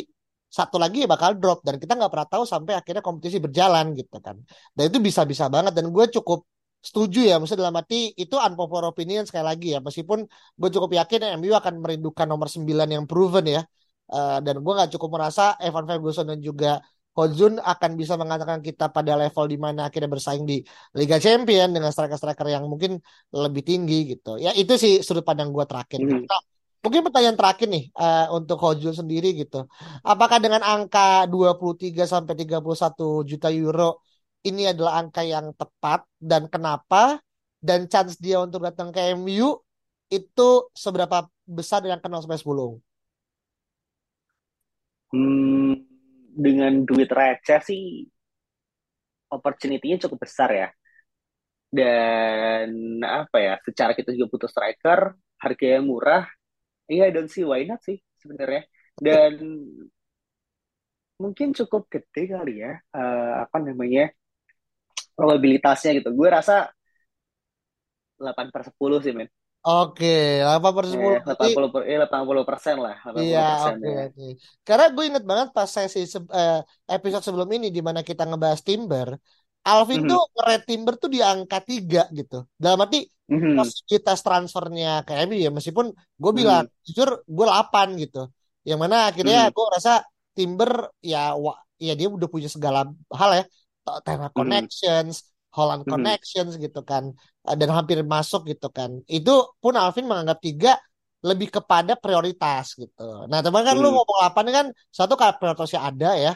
satu 0.48 0.76
lagi 0.82 1.04
ya 1.04 1.08
bakal 1.14 1.36
drop 1.40 1.58
dan 1.66 1.76
kita 1.82 1.92
nggak 1.98 2.10
pernah 2.12 2.28
tahu 2.32 2.44
sampai 2.48 2.72
akhirnya 2.80 3.02
kompetisi 3.04 3.38
berjalan 3.44 3.92
gitu 3.98 4.16
kan. 4.26 4.36
Dan 4.76 4.84
itu 4.90 4.98
bisa-bisa 4.98 5.46
banget 5.54 5.72
dan 5.76 5.86
gue 5.94 6.04
cukup 6.20 6.48
setuju 6.78 7.18
ya 7.26 7.34
maksudnya 7.42 7.66
dalam 7.66 7.78
arti 7.82 8.14
itu 8.14 8.38
unpopular 8.38 8.86
opinion 8.94 9.26
sekali 9.26 9.44
lagi 9.50 9.66
ya 9.74 9.78
meskipun 9.82 10.18
gue 10.60 10.68
cukup 10.70 10.90
yakin 10.94 11.20
MU 11.42 11.50
akan 11.58 11.74
merindukan 11.82 12.26
nomor 12.30 12.46
9 12.46 12.86
yang 12.86 13.04
proven 13.10 13.46
ya 13.50 13.60
Eh, 14.08 14.38
dan 14.44 14.56
gue 14.64 14.72
nggak 14.76 14.90
cukup 14.96 15.10
merasa 15.20 15.42
Evan 15.60 15.84
Ferguson 15.84 16.24
dan 16.32 16.40
juga 16.40 16.80
Hojun 17.18 17.58
akan 17.58 17.90
bisa 17.98 18.14
mengatakan 18.14 18.62
kita 18.62 18.94
pada 18.94 19.18
level 19.18 19.44
di 19.50 19.58
mana 19.58 19.90
akhirnya 19.90 20.06
bersaing 20.06 20.46
di 20.46 20.62
Liga 20.94 21.18
Champion 21.18 21.74
dengan 21.74 21.90
striker-striker 21.90 22.46
yang 22.46 22.70
mungkin 22.70 23.02
lebih 23.34 23.66
tinggi 23.66 24.14
gitu. 24.14 24.38
Ya 24.38 24.54
itu 24.54 24.78
sih 24.78 25.02
sudut 25.02 25.26
pandang 25.26 25.50
gue 25.50 25.64
terakhir. 25.66 25.98
Mhm. 25.98 26.30
Nah, 26.30 26.40
mungkin 26.86 27.00
pertanyaan 27.10 27.34
terakhir 27.34 27.66
nih 27.74 27.84
eh, 27.90 28.26
untuk 28.30 28.62
Hojun 28.62 28.94
sendiri 28.94 29.34
gitu. 29.34 29.66
Apakah 30.06 30.38
dengan 30.38 30.62
angka 30.62 31.26
23 31.26 32.06
sampai 32.06 32.38
31 32.38 33.26
juta 33.26 33.50
euro 33.50 33.98
ini 34.46 34.70
adalah 34.70 35.02
angka 35.02 35.26
yang 35.26 35.50
tepat 35.58 36.06
dan 36.22 36.46
kenapa 36.46 37.18
dan 37.58 37.90
chance 37.90 38.14
dia 38.22 38.38
untuk 38.38 38.62
datang 38.62 38.94
ke 38.94 39.00
MU 39.18 39.58
itu 40.08 40.48
seberapa 40.70 41.26
besar 41.42 41.82
dengan 41.82 41.98
kenal 41.98 42.22
sampai 42.22 42.38
10? 42.38 42.78
Hmm, 45.10 45.57
dengan 46.28 46.84
duit 46.84 47.08
receh 47.08 47.60
sih 47.64 48.04
opportunity-nya 49.32 49.98
cukup 50.08 50.24
besar 50.24 50.50
ya. 50.52 50.68
Dan 51.68 53.00
apa 53.04 53.36
ya, 53.36 53.54
secara 53.60 53.92
kita 53.92 54.16
juga 54.16 54.26
butuh 54.32 54.50
striker, 54.50 55.12
harganya 55.36 55.80
murah, 55.84 56.24
iya 56.88 57.08
I 57.08 57.12
don't 57.12 57.28
see 57.28 57.44
why 57.44 57.64
not 57.68 57.84
sih 57.84 58.00
sebenarnya. 58.20 58.64
Dan 58.96 59.32
mungkin 61.22 61.48
cukup 61.58 61.82
gede 61.92 62.22
kali 62.32 62.52
ya, 62.64 62.72
eh, 62.96 63.32
apa 63.44 63.56
namanya, 63.60 64.08
probabilitasnya 65.18 65.90
gitu. 65.98 66.10
Gue 66.14 66.28
rasa 66.30 66.70
8 68.18 68.46
per 68.54 68.62
10 68.68 68.98
sih, 69.04 69.12
men. 69.18 69.28
Oke, 69.66 70.06
8 70.44 70.72
per 70.76 70.84
10 70.90 71.04
Eh, 71.04 71.16
berarti 71.24 71.46
80 71.46 71.68
per, 71.72 71.82
eh, 71.90 71.98
80 72.04 72.42
persen 72.48 72.76
lah, 72.84 72.94
Iya, 73.18 73.38
80 73.38 73.44
persen 73.50 73.74
oke 73.74 73.88
ya. 73.88 73.96
oke. 74.04 74.22
Karena 74.66 74.84
gue 74.94 75.02
inget 75.08 75.24
banget 75.30 75.48
pas 75.56 75.68
sesi 75.76 75.98
se- 76.12 76.32
eh, 76.38 76.52
episode 76.94 77.24
sebelum 77.26 77.48
ini 77.56 77.66
di 77.76 77.80
mana 77.88 78.00
kita 78.08 78.22
ngebahas 78.28 78.60
Timber, 78.68 79.08
Alvin 79.68 80.00
tuh 80.08 80.18
Mhm, 80.18 80.22
nge 80.34 80.54
Timber 80.68 80.94
tuh 81.02 81.08
di 81.14 81.18
angka 81.30 81.56
3 81.68 81.98
gitu. 82.18 82.34
Dalam 82.62 82.78
arti 82.84 82.96
mhm, 83.28 83.72
posibilitas 83.74 84.18
transfernya 84.26 84.86
ke 85.06 85.12
MU 85.26 85.38
ya 85.44 85.50
meskipun 85.56 85.86
gue 86.22 86.32
bilang 86.38 86.62
mhm, 86.62 86.68
jujur 86.86 87.08
gue 87.36 87.44
8 87.50 87.86
gitu. 88.02 88.18
Yang 88.68 88.78
mana 88.82 88.96
akhirnya 89.08 89.38
mhm, 89.38 89.52
gue 89.54 89.64
rasa 89.74 89.90
Timber 90.36 90.70
ya 91.10 91.18
wa- 91.44 91.58
ya 91.86 91.90
dia 91.98 92.06
udah 92.16 92.28
punya 92.34 92.48
segala 92.54 92.78
hal 93.20 93.30
ya. 93.38 93.42
Tengah 94.06 94.30
mhm, 94.34 94.68
connections, 94.76 95.14
Holland 95.58 95.84
mhm, 95.86 95.92
connections 95.92 96.52
gitu 96.64 96.80
kan. 96.90 97.04
Eh, 97.48 97.56
Dan 97.60 97.70
hampir 97.76 97.98
masuk 98.14 98.40
gitu 98.50 98.66
kan. 98.78 98.90
Itu 99.16 99.30
pun 99.62 99.74
Alvin 99.82 100.06
menganggap 100.10 100.38
tiga 100.46 100.70
lebih 101.28 101.48
kepada 101.56 101.92
prioritas 102.02 102.64
gitu. 102.78 103.02
Nah, 103.30 103.38
teman 103.44 103.62
kan 103.68 103.74
lu 103.82 103.88
mhm, 103.88 103.94
ngomong 103.94 104.18
8 104.22 104.42
ini 104.46 104.54
kan 104.58 104.66
satu 104.98 105.14
karena 105.18 105.34
prioritasnya 105.40 105.80
ada 105.90 106.08
ya, 106.24 106.32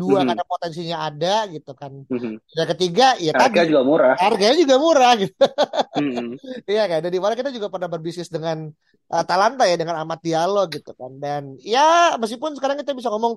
dua 0.00 0.20
mhm, 0.20 0.28
karena 0.28 0.44
potensinya 0.52 0.96
ada 1.08 1.46
gitu 1.54 1.70
kan. 1.80 1.92
mhm. 2.10 2.32
Dan 2.56 2.66
ketiga 2.74 3.04
ya 3.26 3.32
tadi 3.40 3.54
Harga 3.54 3.62
juga 3.68 3.82
murah. 3.88 4.18
harganya 4.22 4.56
juga 4.62 4.76
murah 4.84 5.12
gitu. 5.22 5.34
Mhm, 5.96 6.36
Iya 6.68 6.82
kan. 6.90 6.98
Dan 7.04 7.10
di 7.16 7.20
mana 7.22 7.34
kita 7.38 7.50
juga 7.56 7.68
pernah 7.72 7.88
berbisnis 7.88 8.28
dengan 8.28 8.68
uh, 9.12 9.24
Talanta 9.28 9.64
ya 9.70 9.76
dengan 9.80 9.96
Amat 10.04 10.20
Diallo 10.24 10.68
gitu 10.74 10.90
kan. 11.00 11.12
Dan 11.22 11.42
ya 11.64 12.16
meskipun 12.20 12.52
sekarang 12.56 12.76
kita 12.80 12.92
bisa 12.98 13.08
ngomong 13.12 13.34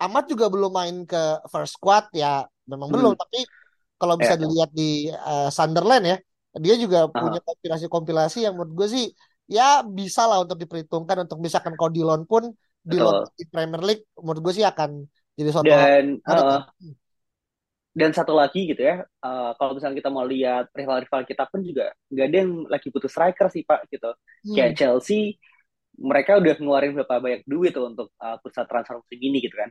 Amat 0.00 0.24
juga 0.32 0.48
belum 0.48 0.72
main 0.72 0.96
ke 1.04 1.20
first 1.52 1.76
squad 1.76 2.08
ya 2.16 2.42
memang 2.64 2.88
belum 2.94 3.12
mhm. 3.12 3.20
tapi 3.20 3.38
kalau 4.00 4.14
bisa 4.22 4.34
Ya, 4.34 4.40
dilihat 4.40 4.70
di 4.78 4.82
uh, 5.12 5.48
Sunderland 5.56 6.04
ya 6.10 6.16
dia 6.64 6.74
juga 6.82 6.98
punya 7.20 7.38
kompilasi-kompilasi 7.46 8.38
yang 8.44 8.52
menurut 8.58 8.72
gue 8.78 8.88
sih 8.94 9.04
ya 9.56 9.62
bisa 9.98 10.22
lah 10.30 10.38
untuk 10.44 10.58
diperhitungkan 10.62 11.16
untuk 11.24 11.38
misalkan 11.44 11.74
Codilon 11.80 12.22
pun 12.30 12.44
di 12.90 12.96
loan 13.04 13.16
di 13.38 13.44
Premier 13.52 13.82
League 13.88 14.04
menurut 14.18 14.40
gue 14.46 14.54
sih 14.58 14.66
akan 14.66 14.90
jadi 15.38 15.50
hal 15.56 15.64
Dan 15.64 16.20
eh, 16.26 16.60
dan 17.90 18.14
satu 18.14 18.32
lagi 18.38 18.70
gitu 18.70 18.82
ya, 18.86 19.02
eh, 19.02 19.50
kalau 19.58 19.74
misalnya 19.74 19.98
kita 19.98 20.10
mau 20.14 20.22
lihat 20.22 20.70
rival-rival 20.78 21.22
kita 21.26 21.44
pun 21.50 21.60
juga 21.66 21.90
nggak 22.10 22.26
ada 22.30 22.36
yang 22.38 22.52
lagi 22.70 22.86
butuh 22.94 23.10
striker 23.10 23.46
sih 23.50 23.66
Pak 23.66 23.90
gitu. 23.90 24.10
Hmm. 24.44 24.54
Kayak 24.54 24.78
Chelsea, 24.78 25.34
mereka 26.00 26.40
udah 26.40 26.54
ngeluarin 26.56 26.92
berapa 26.96 27.14
banyak 27.20 27.42
duit 27.44 27.72
tuh 27.76 27.86
untuk 27.92 28.08
uh, 28.18 28.36
pusat 28.42 28.64
transfer 28.70 28.96
musim 29.00 29.18
ini 29.20 29.38
gitu 29.44 29.56
kan. 29.56 29.70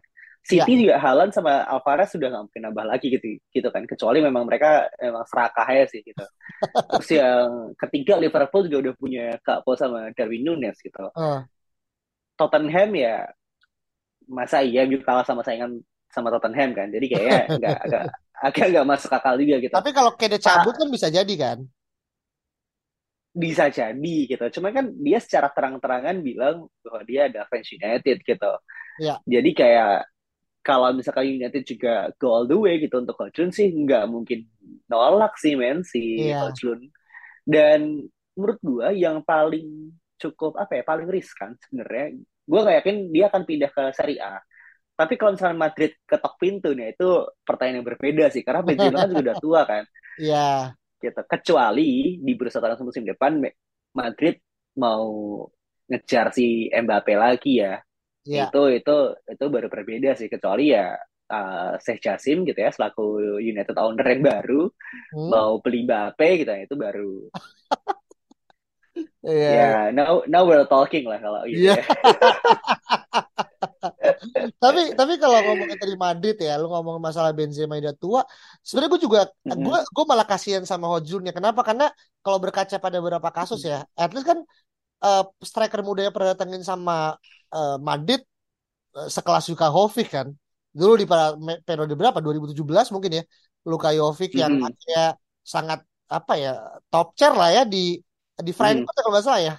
Ya, 0.49 0.65
City 0.65 0.87
juga 0.87 0.95
Haaland 1.03 1.35
sama 1.35 1.67
Alvarez 1.67 2.09
sudah 2.15 2.31
nggak 2.31 2.43
mungkin 2.47 2.61
nambah 2.71 2.85
lagi 2.87 3.07
gitu 3.11 3.27
gitu 3.51 3.69
kan. 3.73 3.83
Kecuali 3.89 4.19
memang 4.23 4.47
mereka 4.47 4.87
emang 5.01 5.25
serakah 5.27 5.67
ya 5.67 5.85
sih 5.89 6.01
gitu. 6.05 6.25
Terus 6.95 7.09
yang 7.19 7.49
ketiga 7.77 8.15
Liverpool 8.21 8.65
juga 8.69 8.89
udah 8.89 8.95
punya 8.97 9.25
Kak 9.45 9.65
Po 9.65 9.75
sama 9.75 10.09
Darwin 10.15 10.43
Nunes 10.47 10.77
gitu. 10.79 11.05
eh. 11.15 11.49
Tottenham 12.39 12.89
ya 12.95 13.15
masa 14.29 14.61
iya 14.61 14.85
gitu 14.85 15.01
kalah 15.03 15.25
sama 15.25 15.41
saingan 15.41 15.81
sama 16.13 16.29
Tottenham 16.33 16.71
kan. 16.77 16.87
Jadi 16.93 17.05
kayaknya 17.11 17.37
nggak 17.57 17.75
agak 17.85 18.03
agak 18.39 18.65
nggak 18.71 18.87
masuk 18.87 19.11
akal 19.11 19.35
juga 19.41 19.55
gitu. 19.61 19.75
Tapi 19.75 19.89
kalau 19.93 20.11
Kede 20.15 20.37
cabut 20.41 20.73
Ah, 20.73 20.79
kan 20.79 20.87
bisa 20.89 21.07
jadi 21.11 21.33
kan. 21.37 21.57
Bisa 23.29 23.69
jadi 23.69 24.17
gitu. 24.25 24.45
Cuma 24.59 24.73
kan 24.73 24.89
dia 24.97 25.19
secara 25.21 25.53
terang-terangan 25.53 26.19
bilang 26.25 26.67
bahwa 26.81 27.01
dia 27.05 27.29
ada 27.29 27.45
fans 27.45 27.69
United 27.69 28.17
gitu. 28.25 28.51
Ya, 28.99 29.21
Jadi 29.23 29.51
kayak 29.55 30.09
kalau 30.59 30.91
misalkan 30.91 31.39
United 31.39 31.63
juga 31.63 32.11
go 32.19 32.35
all 32.35 32.45
the 32.49 32.57
way 32.57 32.77
gitu 32.83 32.99
untuk 32.99 33.15
Hojlund 33.15 33.55
sih 33.55 33.71
nggak 33.71 34.05
mungkin 34.11 34.43
nolak 34.91 35.39
sih 35.39 35.55
men 35.55 35.85
si 35.85 36.29
iya. 36.29 36.43
Hojlund. 36.43 36.91
Dan 37.47 38.05
menurut 38.35 38.59
gua 38.61 38.91
yang 38.91 39.23
paling 39.23 39.93
cukup 40.19 40.59
apa 40.59 40.79
ya 40.79 40.83
paling 40.83 41.07
riskan 41.07 41.55
sebenarnya 41.63 42.19
gue 42.19 42.59
nggak 42.59 42.77
yakin 42.83 42.95
dia 43.15 43.25
akan 43.31 43.43
pindah 43.47 43.71
ke 43.71 43.83
Serie 43.95 44.19
A. 44.19 44.41
Tapi 44.99 45.15
kalau 45.15 45.31
misalnya 45.31 45.55
Madrid 45.55 45.95
ketok 46.03 46.35
pintu 46.35 46.75
nih 46.75 46.91
itu 46.91 47.07
pertanyaan 47.47 47.79
yang 47.79 47.87
berbeda 47.87 48.25
sih 48.35 48.43
karena 48.43 48.61
Benzema 48.67 49.07
kan 49.07 49.09
juga 49.15 49.23
udah 49.31 49.37
tua 49.39 49.61
kan 49.63 49.83
Iya, 50.19 50.75
gitu. 50.99 51.21
Kecuali 51.25 52.19
di 52.19 52.31
bursa 52.35 52.59
transfer 52.61 52.85
musim 52.85 53.03
depan 53.07 53.41
Madrid 53.95 54.37
mau 54.77 55.43
ngejar 55.89 56.29
si 56.29 56.69
Mbappe 56.69 57.13
lagi 57.17 57.59
ya 57.65 57.81
iya. 58.29 58.45
itu 58.47 58.61
itu 58.77 58.97
itu 59.25 59.45
baru 59.49 59.67
berbeda 59.67 60.13
sih 60.13 60.29
kecuali 60.29 60.69
ya 60.69 60.93
uh, 61.33 61.73
Sheikh 61.81 61.99
Jassim 62.05 62.45
gitu 62.45 62.61
ya 62.61 62.69
selaku 62.69 63.41
United 63.41 63.75
owner 63.75 64.05
yang 64.05 64.23
baru 64.23 64.69
Hmm. 65.09 65.29
mau 65.33 65.57
beli 65.57 65.89
Mbappe 65.89 66.45
gitu 66.45 66.49
ya 66.53 66.61
itu 66.69 66.75
baru 66.77 67.13
Iya, 69.19 69.51
ya 69.51 69.71
now 69.95 70.23
now 70.27 70.43
we're 70.47 70.63
talking 70.67 71.07
lah 71.07 71.19
kalau 71.19 71.43
gitu 71.47 71.71
iya. 71.71 71.79
ya 71.79 71.83
Tapi 74.63 74.81
tapi 74.99 75.13
kalau 75.21 75.39
ngomongin 75.45 75.77
tadi 75.81 75.93
Madrid 76.05 76.35
ya, 76.47 76.55
lu 76.61 76.67
ngomong 76.73 76.97
masalah 77.07 77.31
Benzema 77.37 77.75
yang 77.77 77.91
udah 77.91 77.97
tua, 78.03 78.21
sebenarnya 78.65 78.91
gue 78.95 79.01
juga 79.07 79.19
gue 79.65 79.77
gue 79.95 80.05
malah 80.11 80.25
kasihan 80.31 80.63
sama 80.67 80.85
Hojlundnya. 80.91 81.33
Kenapa? 81.37 81.61
Karena 81.67 81.85
kalau 82.23 82.37
berkaca 82.43 82.75
pada 82.83 82.97
beberapa 83.03 83.29
kasus 83.37 83.59
ya, 83.67 83.83
at 83.99 84.11
least 84.15 84.27
kan 84.31 84.39
eh, 85.05 85.23
striker 85.49 85.81
muda 85.87 86.01
yang 86.07 86.13
pernah 86.15 86.29
datengin 86.35 86.63
sama 86.65 87.15
eh, 87.55 87.75
Madrid 87.89 88.21
eh, 88.97 89.07
sekelas 89.15 89.45
Luka 89.51 89.67
Jovic 89.75 90.07
kan. 90.15 90.27
Dulu 90.79 90.93
di 91.01 91.05
periode 91.67 91.93
berapa? 91.99 92.17
2017 92.23 92.87
mungkin 92.95 93.11
ya. 93.19 93.23
Luka 93.69 93.89
Jovic 93.97 94.31
yang 94.37 94.53
Mhm. 94.55 94.65
akhirnya 94.67 95.01
sangat 95.43 95.79
apa 96.09 96.33
ya 96.41 96.51
top 96.91 97.07
chair 97.19 97.33
lah 97.37 97.49
ya 97.57 97.61
di 97.73 97.99
di. 98.47 98.51
Frankfurt 98.55 98.93
kalau 98.97 99.11
nggak 99.13 99.25
salah 99.27 99.41
ya. 99.49 99.53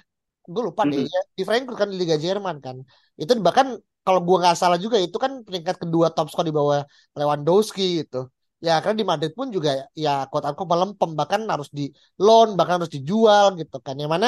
Gue 0.53 0.61
lupa 0.67 0.83
deh 0.89 0.99
Mhm. 0.99 1.07
ya. 1.15 1.21
Di 1.37 1.43
Frankfurt 1.47 1.77
kan 1.81 1.87
di 1.93 1.97
Liga 2.01 2.17
Jerman 2.25 2.57
kan. 2.65 2.77
Itu 3.21 3.31
bahkan 3.45 3.67
kalau 4.05 4.19
gue 4.27 4.37
nggak 4.41 4.55
salah 4.61 4.77
juga 4.85 4.97
itu 5.05 5.17
kan 5.23 5.31
peringkat 5.45 5.75
kedua 5.83 6.07
top 6.15 6.27
skor 6.31 6.45
di 6.49 6.53
bawah 6.59 6.79
Lewandowski 7.19 8.01
gitu. 8.01 8.17
Ya 8.61 8.77
karena 8.81 8.97
di 9.01 9.05
Madrid 9.11 9.31
pun 9.39 9.47
juga 9.55 9.69
ya 10.03 10.09
quote 10.29 10.45
unquote 10.49 10.69
melempem 10.73 11.09
bahkan 11.19 11.41
harus 11.53 11.69
di 11.77 11.89
loan 12.21 12.53
bahkan 12.57 12.73
harus 12.81 12.91
dijual 12.95 13.45
gitu 13.59 13.77
kan. 13.85 13.95
Yang 14.01 14.11
mana 14.15 14.27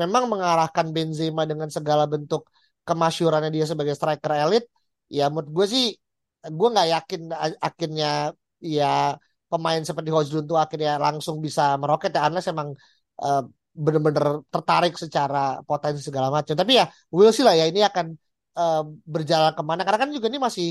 memang 0.00 0.24
mengarahkan 0.32 0.86
Benzema 0.94 1.42
dengan 1.50 1.68
segala 1.76 2.04
bentuk 2.12 2.42
kemasyurannya 2.88 3.50
dia 3.56 3.66
sebagai 3.70 3.94
striker 3.98 4.32
elit 4.44 4.64
ya 5.16 5.30
menurut 5.30 5.50
gue 5.56 5.66
sih 5.74 5.84
gue 6.58 6.68
nggak 6.72 6.88
yakin 6.94 7.20
akhirnya 7.66 8.06
ya 8.58 9.14
pemain 9.50 9.82
seperti 9.88 10.10
Hojlund 10.14 10.46
tuh 10.50 10.58
akhirnya 10.58 10.96
langsung 10.98 11.36
bisa 11.46 11.62
meroket 11.80 12.10
ya 12.16 12.26
unless 12.26 12.48
emang 12.50 12.68
eh, 13.22 13.42
bener-bener 13.72 14.24
tertarik 14.52 14.92
secara 14.96 15.60
potensi 15.68 16.00
segala 16.08 16.28
macam 16.36 16.54
tapi 16.56 16.72
ya 16.80 16.84
we'll 17.12 17.32
see 17.36 17.44
lah 17.46 17.54
ya 17.60 17.64
ini 17.70 17.80
akan 17.84 18.16
eh, 18.58 18.82
berjalan 19.14 19.52
ke 19.58 19.62
mana. 19.68 19.80
Karena 19.86 20.00
kan 20.04 20.10
juga 20.16 20.26
ini 20.30 20.40
masih 20.42 20.68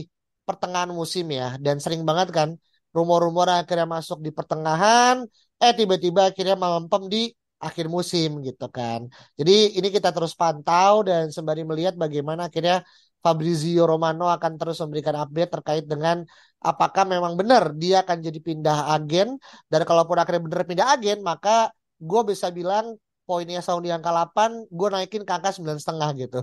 pertengahan 0.47 0.91
musim 0.91 1.25
ya. 1.31 1.57
Dan 1.63 1.75
sering 1.83 2.01
banget 2.09 2.27
kan 2.37 2.49
rumor-rumor 2.95 3.47
akhirnya 3.47 3.87
masuk 3.87 4.19
di 4.25 4.31
pertengahan 4.35 5.23
eh 5.61 5.73
tiba-tiba 5.79 6.21
akhirnya 6.33 6.55
melempem 6.59 7.01
di 7.13 7.21
akhir 7.61 7.85
musim 7.87 8.41
gitu 8.41 8.65
kan. 8.73 9.05
Jadi 9.37 9.77
ini 9.77 9.87
kita 9.95 10.09
terus 10.15 10.33
pantau 10.33 11.05
dan 11.05 11.29
sembari 11.29 11.61
melihat 11.61 11.93
bagaimana 11.93 12.49
akhirnya 12.49 12.81
Fabrizio 13.21 13.85
Romano 13.85 14.25
akan 14.33 14.57
terus 14.57 14.81
memberikan 14.81 15.13
update 15.21 15.51
terkait 15.53 15.85
dengan 15.85 16.25
apakah 16.57 17.05
memang 17.05 17.37
benar 17.37 17.63
dia 17.77 18.01
akan 18.01 18.17
jadi 18.17 18.39
pindah 18.41 18.77
agen. 18.97 19.37
Dan 19.69 19.81
kalaupun 19.85 20.17
akhirnya 20.17 20.41
benar 20.41 20.65
pindah 20.65 20.87
agen 20.97 21.21
maka 21.21 21.69
gue 22.01 22.21
bisa 22.33 22.49
bilang 22.49 22.97
poinnya 23.25 23.61
selalu 23.63 23.87
di 23.87 23.91
angka 23.93 24.11
8 24.11 24.67
gue 24.67 24.87
naikin 24.91 25.23
ke 25.23 25.31
angka 25.31 25.55
sembilan 25.55 25.77
setengah 25.79 26.09
gitu. 26.19 26.39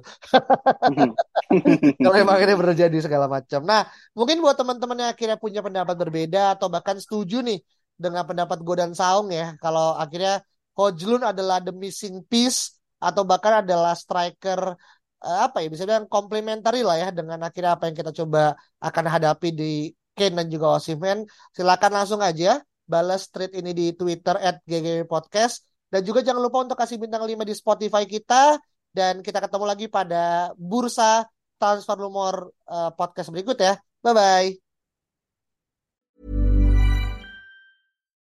Mhm. 0.89 1.11
kalau 2.05 2.17
emang 2.17 2.39
ini 2.41 2.53
terjadi 2.55 2.99
segala 3.05 3.27
macam. 3.27 3.61
Nah 3.67 3.85
mungkin 4.17 4.41
buat 4.41 4.57
teman-teman 4.57 4.97
yang 5.05 5.11
akhirnya 5.13 5.37
punya 5.37 5.61
pendapat 5.61 5.97
berbeda 5.99 6.57
atau 6.57 6.73
bahkan 6.73 6.97
setuju 6.97 7.45
nih 7.45 7.61
dengan 7.99 8.23
pendapat 8.25 8.63
gue 8.63 8.77
dan 8.79 8.93
Saung 8.95 9.29
ya 9.35 9.59
kalau 9.59 9.99
akhirnya 9.99 10.41
Hojlund 10.79 11.27
adalah 11.27 11.59
the 11.59 11.75
missing 11.75 12.23
piece 12.31 12.79
atau 13.03 13.27
bahkan 13.27 13.67
adalah 13.67 13.99
striker 13.99 14.79
eh, 15.23 15.39
apa 15.47 15.63
ya 15.63 15.69
bisa 15.71 15.83
bilang 15.83 16.07
complementary 16.07 16.87
lah 16.87 16.97
ya 16.99 17.09
dengan 17.11 17.43
akhirnya 17.43 17.75
apa 17.75 17.91
yang 17.91 17.97
kita 17.99 18.15
coba 18.15 18.55
akan 18.79 19.05
hadapi 19.11 19.51
di 19.51 19.73
Kane 20.19 20.35
dan 20.35 20.47
juga 20.51 20.79
Osimhen. 20.79 21.29
Silakan 21.55 21.93
langsung 21.95 22.19
aja 22.19 22.59
balas 22.89 23.29
tweet 23.29 23.53
ini 23.55 23.71
di 23.77 23.87
Twitter 23.93 24.35
at 24.41 24.65
Podcast 25.07 25.68
dan 25.89 26.01
juga 26.05 26.21
jangan 26.21 26.43
lupa 26.45 26.65
untuk 26.65 26.77
kasih 26.77 27.01
bintang 27.01 27.25
5 27.25 27.45
di 27.49 27.55
Spotify 27.57 28.05
kita. 28.05 28.61
Dan 28.89 29.21
kita 29.21 29.39
ketemu 29.45 29.65
lagi 29.69 29.87
pada 29.87 30.53
bursa 30.57 31.29
transfer 31.61 31.97
rumor 31.99 32.53
eh, 32.69 32.91
podcast 32.97 33.29
berikut 33.33 33.57
ya. 33.61 33.77
Bye 34.05 34.68